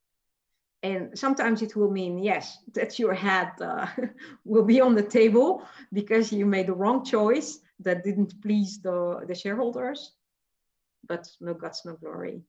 [0.82, 3.86] and sometimes it will mean yes that your head uh,
[4.44, 5.62] will be on the table
[5.92, 10.12] because you made the wrong choice that didn't please the, the shareholders.
[11.06, 12.42] But no guts no glory.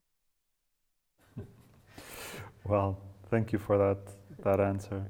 [2.63, 2.97] Well
[3.29, 3.99] thank you for that
[4.43, 5.09] that answer.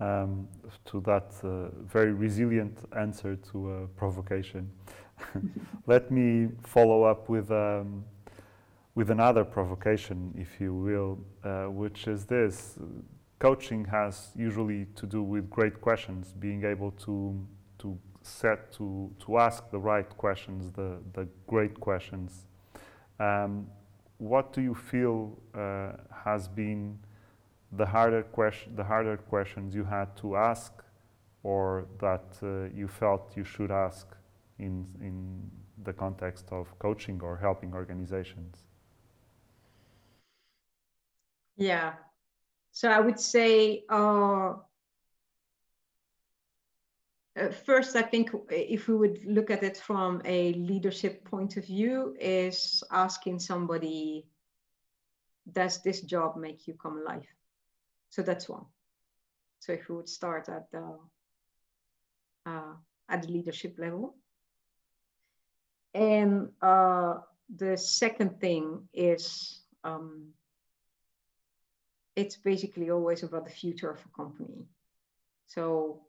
[0.00, 0.48] Um,
[0.86, 4.70] to that uh, very resilient answer to a provocation.
[5.86, 8.04] Let me follow up with um,
[8.94, 12.78] with another provocation, if you will, uh, which is this:
[13.38, 17.46] coaching has usually to do with great questions, being able to
[17.78, 22.46] to set to to ask the right questions, the the great questions.
[23.18, 23.66] Um,
[24.18, 25.92] what do you feel uh,
[26.24, 26.98] has been
[27.72, 30.72] the harder question, the harder questions you had to ask,
[31.42, 34.06] or that uh, you felt you should ask
[34.58, 35.50] in in
[35.82, 38.64] the context of coaching or helping organizations?
[41.56, 41.94] Yeah.
[42.72, 44.54] So I would say uh,
[47.36, 51.66] uh, first, I think if we would look at it from a leadership point of
[51.66, 54.26] view, is asking somebody,
[55.52, 57.26] does this job make you come alive?
[58.10, 58.64] So that's one.
[59.60, 60.98] So if we would start at the
[62.46, 62.74] uh,
[63.08, 64.14] at the leadership level,
[65.94, 67.14] and uh,
[67.56, 70.28] the second thing is um,
[72.16, 74.66] it's basically always about the future of a company.
[75.46, 76.02] So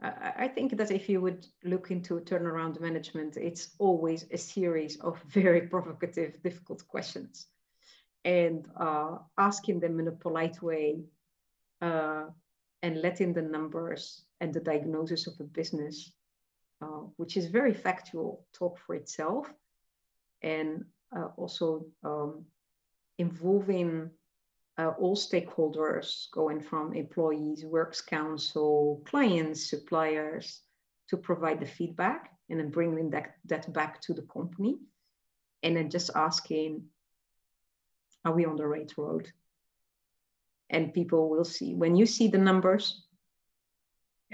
[0.00, 5.22] I, think that if you would look into turnaround management, it's always a series of
[5.28, 7.46] very provocative, difficult questions.
[8.24, 11.04] And uh, asking them in a polite way
[11.80, 12.24] uh,
[12.82, 16.12] and letting the numbers and the diagnosis of a business,
[16.82, 19.52] uh, which is very factual, talk for itself.
[20.42, 20.84] And
[21.16, 22.44] uh, also um,
[23.18, 24.10] involving
[24.78, 30.60] uh, all stakeholders, going from employees, works council, clients, suppliers,
[31.08, 34.76] to provide the feedback and then bringing that, that back to the company.
[35.62, 36.84] And then just asking,
[38.24, 39.30] are we on the right road?
[40.70, 43.06] And people will see, when you see the numbers,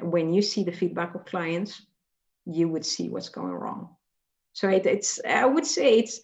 [0.01, 1.83] when you see the feedback of clients,
[2.47, 3.97] you would see what's going wrong.
[4.53, 6.21] So it, it's, I would say it's,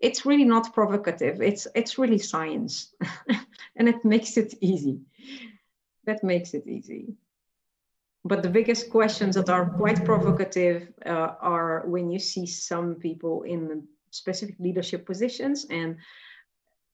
[0.00, 1.40] it's really not provocative.
[1.42, 2.94] It's it's really science,
[3.76, 5.00] and it makes it easy.
[6.04, 7.14] That makes it easy.
[8.24, 13.42] But the biggest questions that are quite provocative uh, are when you see some people
[13.42, 15.96] in specific leadership positions and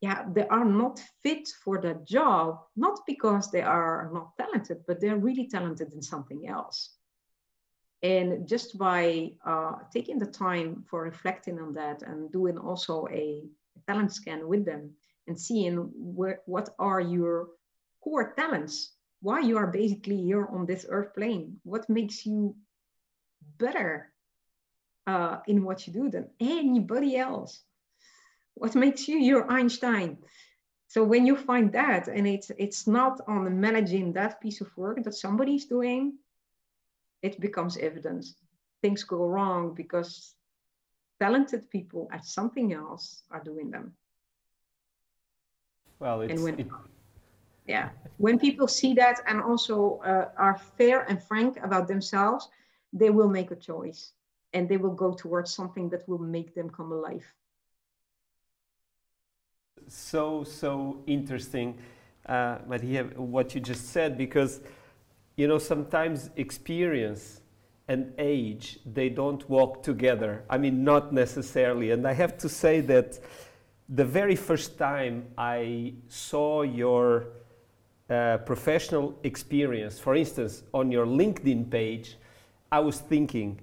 [0.00, 5.00] yeah, they are not fit for the job, not because they are not talented, but
[5.00, 6.95] they're really talented in something else.
[8.06, 13.42] And just by uh, taking the time for reflecting on that and doing also a
[13.88, 14.92] talent scan with them
[15.26, 17.48] and seeing where, what are your
[18.00, 18.92] core talents,
[19.22, 22.54] why you are basically here on this earth plane, what makes you
[23.58, 24.12] better
[25.08, 27.64] uh, in what you do than anybody else,
[28.54, 30.18] what makes you your Einstein.
[30.86, 35.02] So when you find that, and it's it's not on managing that piece of work
[35.02, 36.18] that somebody's doing,
[37.22, 38.26] it becomes evident.
[38.82, 40.34] Things go wrong because
[41.18, 43.92] talented people at something else are doing them.
[45.98, 46.66] Well, it's, and when, it,
[47.66, 47.88] yeah,
[48.18, 52.48] when people see that and also uh, are fair and frank about themselves,
[52.92, 54.12] they will make a choice
[54.52, 57.24] and they will go towards something that will make them come alive.
[59.88, 61.78] So, so interesting,
[62.26, 64.60] uh, Maria, what you just said, because
[65.36, 67.42] you know, sometimes experience
[67.88, 70.44] and age, they don't walk together.
[70.50, 71.90] I mean, not necessarily.
[71.90, 73.18] And I have to say that
[73.88, 77.28] the very first time I saw your
[78.10, 82.16] uh, professional experience, for instance, on your LinkedIn page,
[82.72, 83.60] I was thinking,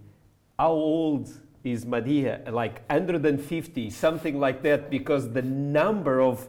[0.58, 1.30] how old
[1.64, 2.50] is Madia?
[2.52, 6.48] Like 150, something like that, because the number of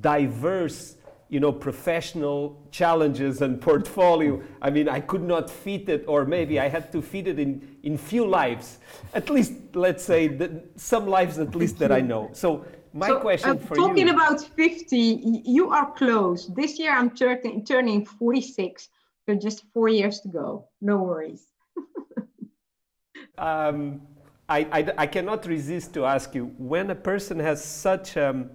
[0.00, 0.96] diverse
[1.30, 4.42] you know, professional challenges and portfolio.
[4.60, 7.76] I mean, I could not fit it, or maybe I had to fit it in,
[7.84, 8.78] in few lives.
[9.14, 12.30] At least, let's say, the, some lives at least that I know.
[12.32, 14.12] So my so, question uh, for talking you.
[14.12, 16.48] Talking about 50, you are close.
[16.48, 18.88] This year I'm turning, turning 46,
[19.26, 20.68] so just four years to go.
[20.80, 21.44] No worries.
[23.38, 24.00] um,
[24.48, 28.50] I, I, I, cannot resist to ask you, when a person has such um,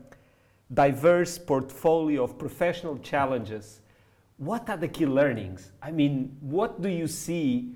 [0.75, 3.81] diverse portfolio of professional challenges,
[4.37, 5.71] what are the key learnings?
[5.81, 7.75] I mean, what do you see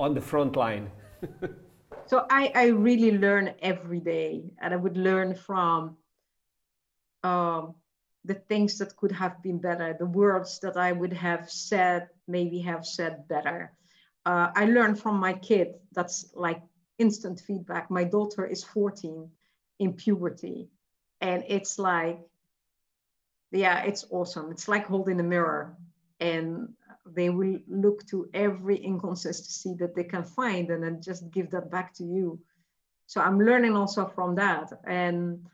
[0.00, 0.90] on the front line?
[2.06, 5.96] so I, I really learn every day, and I would learn from
[7.22, 7.76] um,
[8.24, 12.58] the things that could have been better, the words that I would have said, maybe
[12.60, 13.72] have said better.
[14.26, 15.74] Uh, I learn from my kid.
[15.92, 16.60] That's like
[16.98, 17.90] instant feedback.
[17.90, 19.30] My daughter is 14
[19.78, 20.68] in puberty
[21.20, 22.18] and it's like
[23.52, 25.76] yeah it's awesome it's like holding a mirror
[26.20, 26.68] and
[27.06, 31.70] they will look to every inconsistency that they can find and then just give that
[31.70, 32.40] back to you.
[33.06, 35.46] So I'm learning also from that and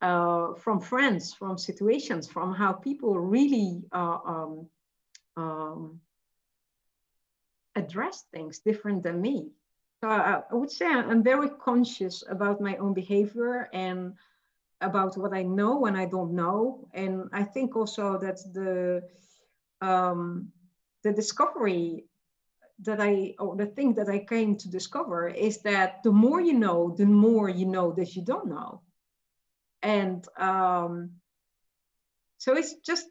[0.00, 4.66] uh, from friends, from situations, from how people really uh, um,
[5.36, 6.00] um,
[7.76, 9.50] address things different than me.
[10.00, 14.14] So I, I would say I'm very conscious about my own behavior and
[14.80, 16.88] about what I know and I don't know.
[16.92, 19.02] And I think also that the
[19.80, 20.52] um,
[21.02, 22.06] the discovery
[22.80, 26.54] that I or the thing that I came to discover is that the more you
[26.54, 28.82] know, the more you know that you don't know.
[29.82, 31.10] And um,
[32.38, 33.06] so it's just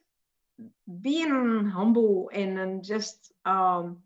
[1.02, 4.00] being humble and, and just um,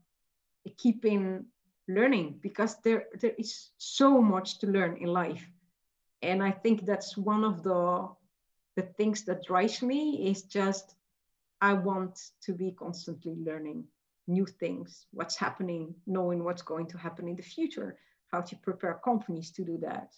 [0.77, 1.45] keeping
[1.87, 5.47] learning because there there is so much to learn in life
[6.21, 8.07] and i think that's one of the
[8.75, 10.95] the things that drives me is just
[11.61, 13.83] i want to be constantly learning
[14.27, 17.97] new things what's happening knowing what's going to happen in the future
[18.31, 20.13] how to prepare companies to do that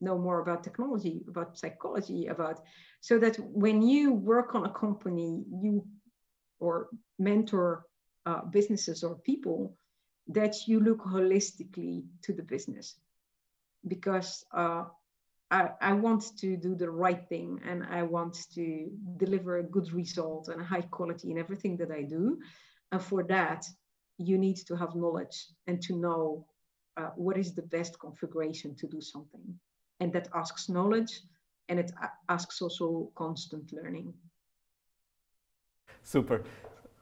[0.00, 2.60] know more about technology about psychology about
[3.00, 5.84] so that when you work on a company you
[6.60, 6.88] or
[7.18, 7.84] mentor
[8.26, 9.74] uh, businesses or people
[10.28, 12.96] that you look holistically to the business.
[13.88, 14.84] Because uh,
[15.50, 19.92] I, I, want to do the right thing and I want to deliver a good
[19.92, 22.38] result and a high quality in everything that I do.
[22.92, 23.66] And for that,
[24.18, 26.46] you need to have knowledge and to know
[26.96, 29.42] uh, what is the best configuration to do something.
[29.98, 31.20] And that asks knowledge
[31.68, 31.90] and it
[32.28, 34.14] asks also constant learning.
[36.02, 36.42] Super.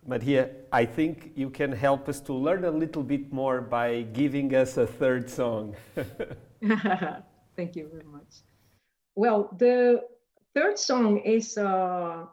[0.06, 4.54] Maria, I think you can help us to learn a little bit more by giving
[4.54, 5.76] us a third song.
[7.58, 8.42] Thank you very much.
[9.16, 10.04] Well, the
[10.54, 12.26] third song is, uh,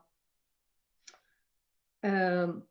[2.03, 2.61] um,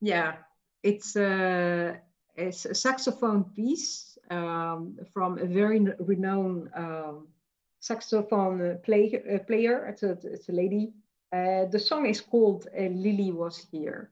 [0.00, 0.34] yeah,
[0.82, 2.00] it's a,
[2.34, 7.28] it's a saxophone piece um, from a very renowned um,
[7.78, 9.86] saxophone play, uh, player.
[9.86, 10.94] It's a, it's a lady.
[11.32, 14.10] Uh, the song is called uh, Lily Was Here.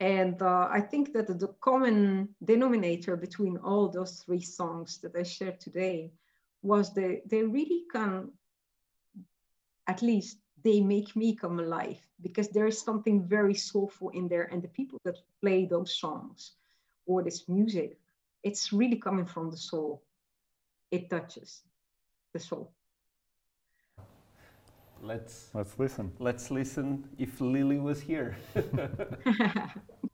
[0.00, 5.22] And uh, I think that the common denominator between all those three songs that I
[5.22, 6.12] shared today
[6.62, 8.30] was that they really can,
[9.86, 14.48] at least they make me come alive because there is something very soulful in there.
[14.52, 16.52] And the people that play those songs
[17.06, 17.98] or this music,
[18.42, 20.02] it's really coming from the soul.
[20.90, 21.62] It touches
[22.32, 22.72] the soul.
[25.00, 26.12] Let's let's listen.
[26.20, 28.36] Let's listen if Lily was here.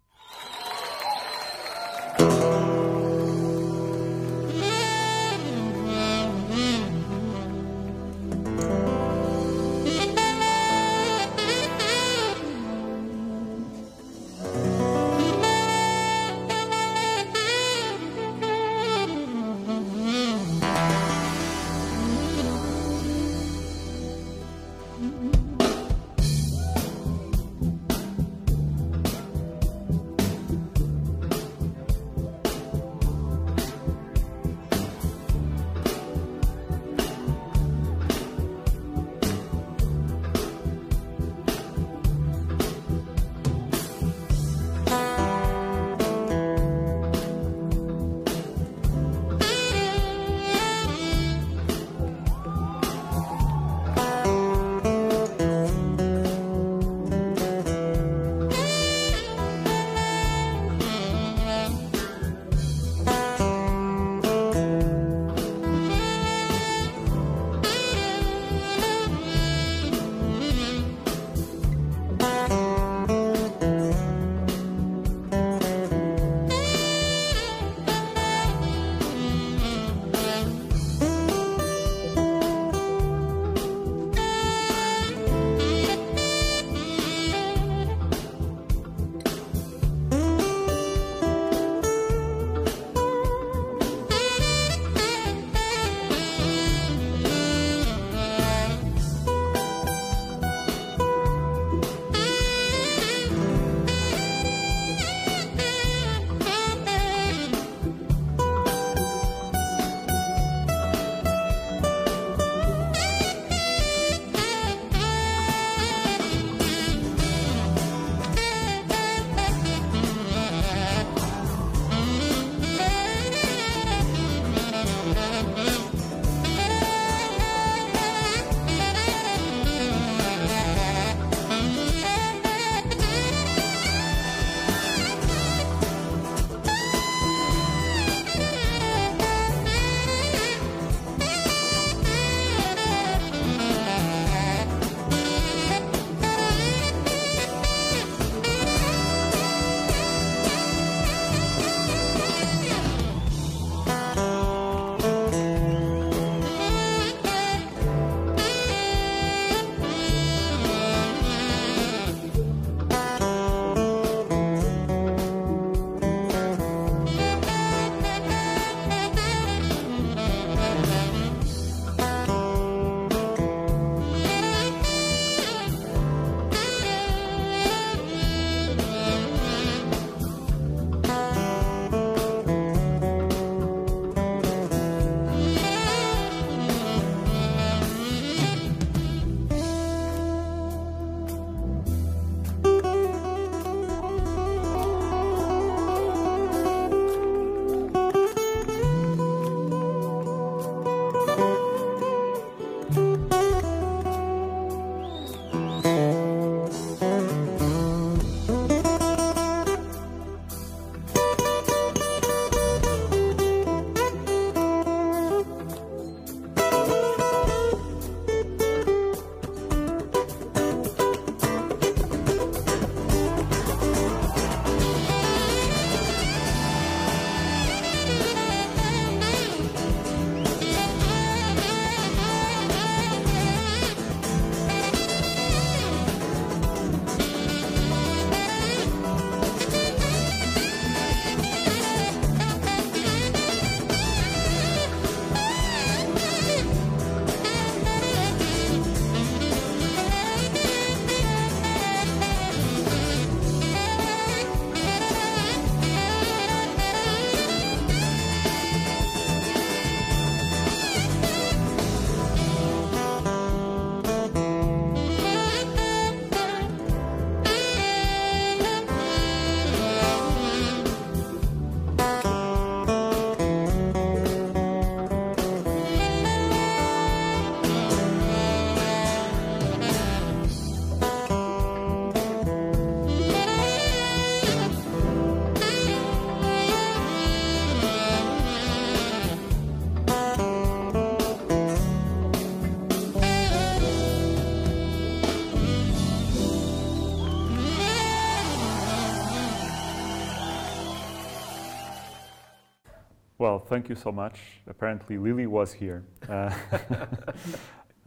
[303.68, 304.40] thank you so much.
[304.66, 306.02] Apparently, Lily was here.
[306.28, 306.50] Uh,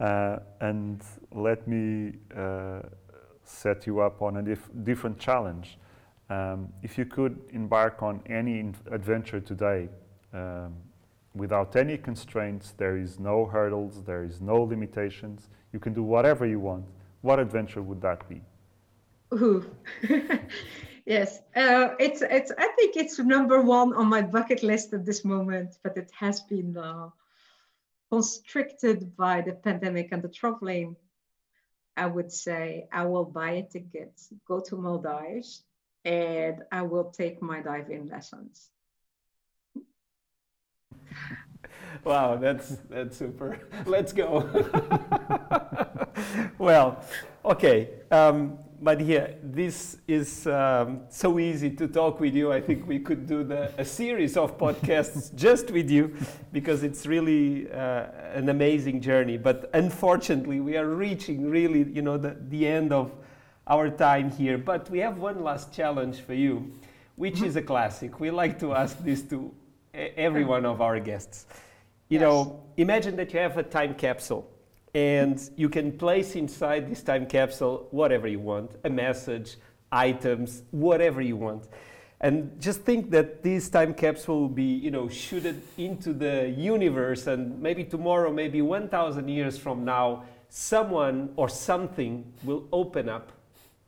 [0.00, 2.80] uh, and let me uh,
[3.44, 5.78] set you up on a dif- different challenge.
[6.30, 9.88] Um, if you could embark on any adventure today
[10.32, 10.74] um,
[11.34, 16.46] without any constraints, there is no hurdles, there is no limitations, you can do whatever
[16.46, 16.86] you want.
[17.20, 18.40] What adventure would that be?
[19.34, 19.64] Ooh.
[21.06, 22.52] yes, uh, it's it's.
[22.56, 26.40] I think it's number one on my bucket list at this moment, but it has
[26.40, 27.08] been uh,
[28.10, 30.96] constricted by the pandemic and the traveling.
[31.96, 34.12] I would say I will buy a ticket,
[34.46, 35.62] go to Maldives,
[36.04, 38.70] and I will take my diving lessons.
[42.04, 43.60] Wow, that's that's super.
[43.86, 44.48] Let's go.
[46.58, 47.04] well,
[47.44, 52.52] okay, um, Maria, this is um, so easy to talk with you.
[52.52, 56.16] I think we could do the, a series of podcasts just with you
[56.52, 59.36] because it's really uh, an amazing journey.
[59.38, 63.12] But unfortunately, we are reaching really, you know, the, the end of
[63.68, 64.58] our time here.
[64.58, 66.72] But we have one last challenge for you,
[67.14, 68.18] which is a classic.
[68.18, 69.54] We like to ask this to
[69.94, 71.46] every one of our guests.
[72.08, 72.22] You Yes.
[72.22, 74.51] know, imagine that you have a time capsule
[74.94, 79.56] and you can place inside this time capsule whatever you want a message,
[79.90, 81.68] items, whatever you want.
[82.20, 87.26] And just think that this time capsule will be, you know, shooted into the universe,
[87.26, 93.32] and maybe tomorrow, maybe 1,000 years from now, someone or something will open up,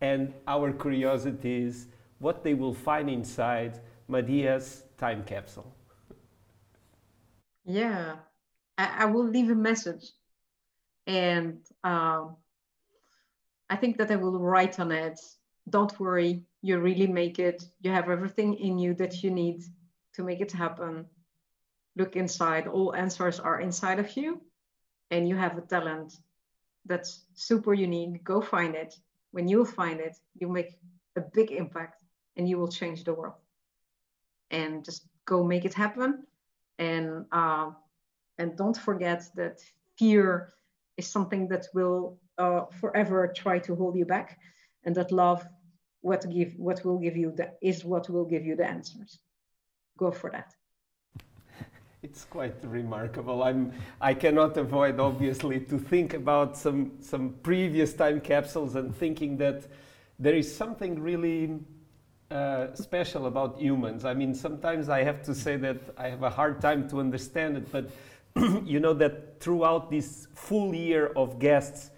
[0.00, 1.86] and our curiosity is
[2.18, 5.72] what they will find inside Madia's time capsule.
[7.64, 8.16] Yeah,
[8.76, 10.10] I, I will leave a message,
[11.06, 12.36] and um,
[13.70, 15.20] I think that I will write on it.
[15.68, 17.64] Don't worry, you really make it.
[17.80, 19.64] You have everything in you that you need
[20.14, 21.06] to make it happen.
[21.96, 22.66] Look inside.
[22.66, 24.40] All answers are inside of you,
[25.10, 26.18] and you have a talent
[26.84, 28.24] that's super unique.
[28.24, 28.94] Go find it.
[29.30, 30.78] When you find it, you make
[31.16, 32.02] a big impact,
[32.36, 33.34] and you will change the world.
[34.50, 36.26] And just go make it happen
[36.78, 37.70] and uh,
[38.38, 39.60] and don't forget that
[39.96, 40.52] fear
[40.96, 44.38] is something that will uh, forever try to hold you back,
[44.84, 45.46] and that love,
[46.00, 49.18] what give what will give you the is what will give you the answers.
[49.98, 50.52] Go for that.
[52.02, 53.42] It's quite remarkable.
[53.42, 59.38] I'm, I cannot avoid, obviously, to think about some, some previous time capsules and thinking
[59.38, 59.66] that
[60.18, 61.58] there is something really
[62.30, 64.04] uh, special about humans.
[64.04, 67.56] I mean, sometimes I have to say that I have a hard time to understand
[67.56, 67.88] it, but
[68.64, 71.90] you know that throughout this full year of guests,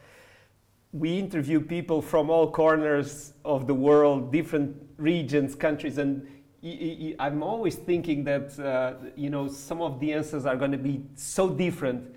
[0.92, 6.26] we interview people from all corners of the world, different regions, countries, and
[7.18, 11.02] I'm always thinking that uh, you know some of the answers are going to be
[11.14, 12.14] so different,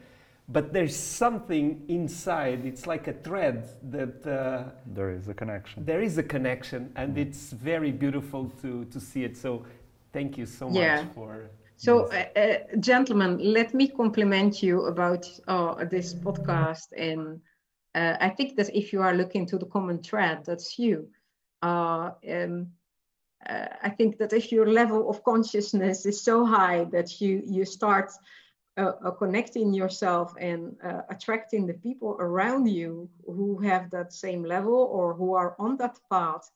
[0.47, 2.65] but there's something inside.
[2.65, 5.85] It's like a thread that uh, There is a connection.
[5.85, 9.37] there is a connection, and it's very beautiful to to see it.
[9.37, 9.65] So,
[10.11, 11.49] thank you so much for.
[11.79, 16.87] So, uh, uh, gentlemen, let me compliment you about uh, this podcast.
[16.97, 17.39] And
[17.95, 21.07] uh, I think that if you are looking to the common thread, that's you.
[21.61, 22.67] Uh, um,
[23.47, 27.63] uh, I think that if your level of consciousness is so high that you you
[27.63, 28.11] start
[28.75, 34.43] uh, uh, connecting yourself and uh, attracting the people around you who have that same
[34.43, 36.51] level or who are on that path,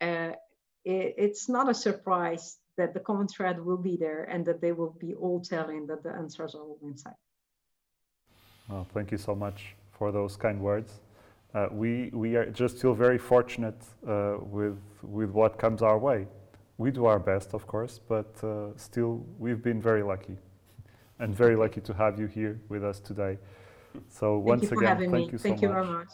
[0.00, 0.30] uh,
[0.84, 4.96] it's not a surprise that the common thread will be there and that they will
[4.98, 7.18] be all telling that the answers are all inside.
[8.68, 11.00] Well, thank you so much for those kind words.
[11.54, 16.26] Uh, we, we are just feel very fortunate uh, with, with what comes our way.
[16.76, 20.36] We do our best, of course, but uh, still, we've been very lucky
[21.18, 23.38] and very lucky to have you here with us today.
[24.08, 25.28] So, Thank once again, thank me.
[25.32, 25.76] you so Thank you much.
[25.76, 26.08] very much.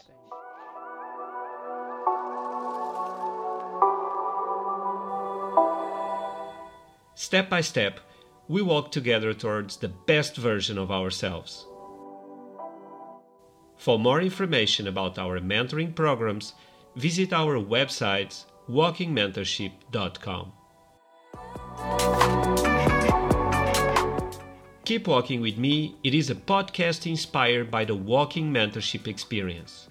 [7.35, 7.99] Step by step,
[8.47, 11.67] we walk together towards the best version of ourselves.
[13.77, 16.55] For more information about our mentoring programs,
[16.95, 20.53] visit our website walkingmentorship.com.
[24.85, 29.89] Keep Walking with Me, it is a podcast inspired by the Walking Mentorship experience.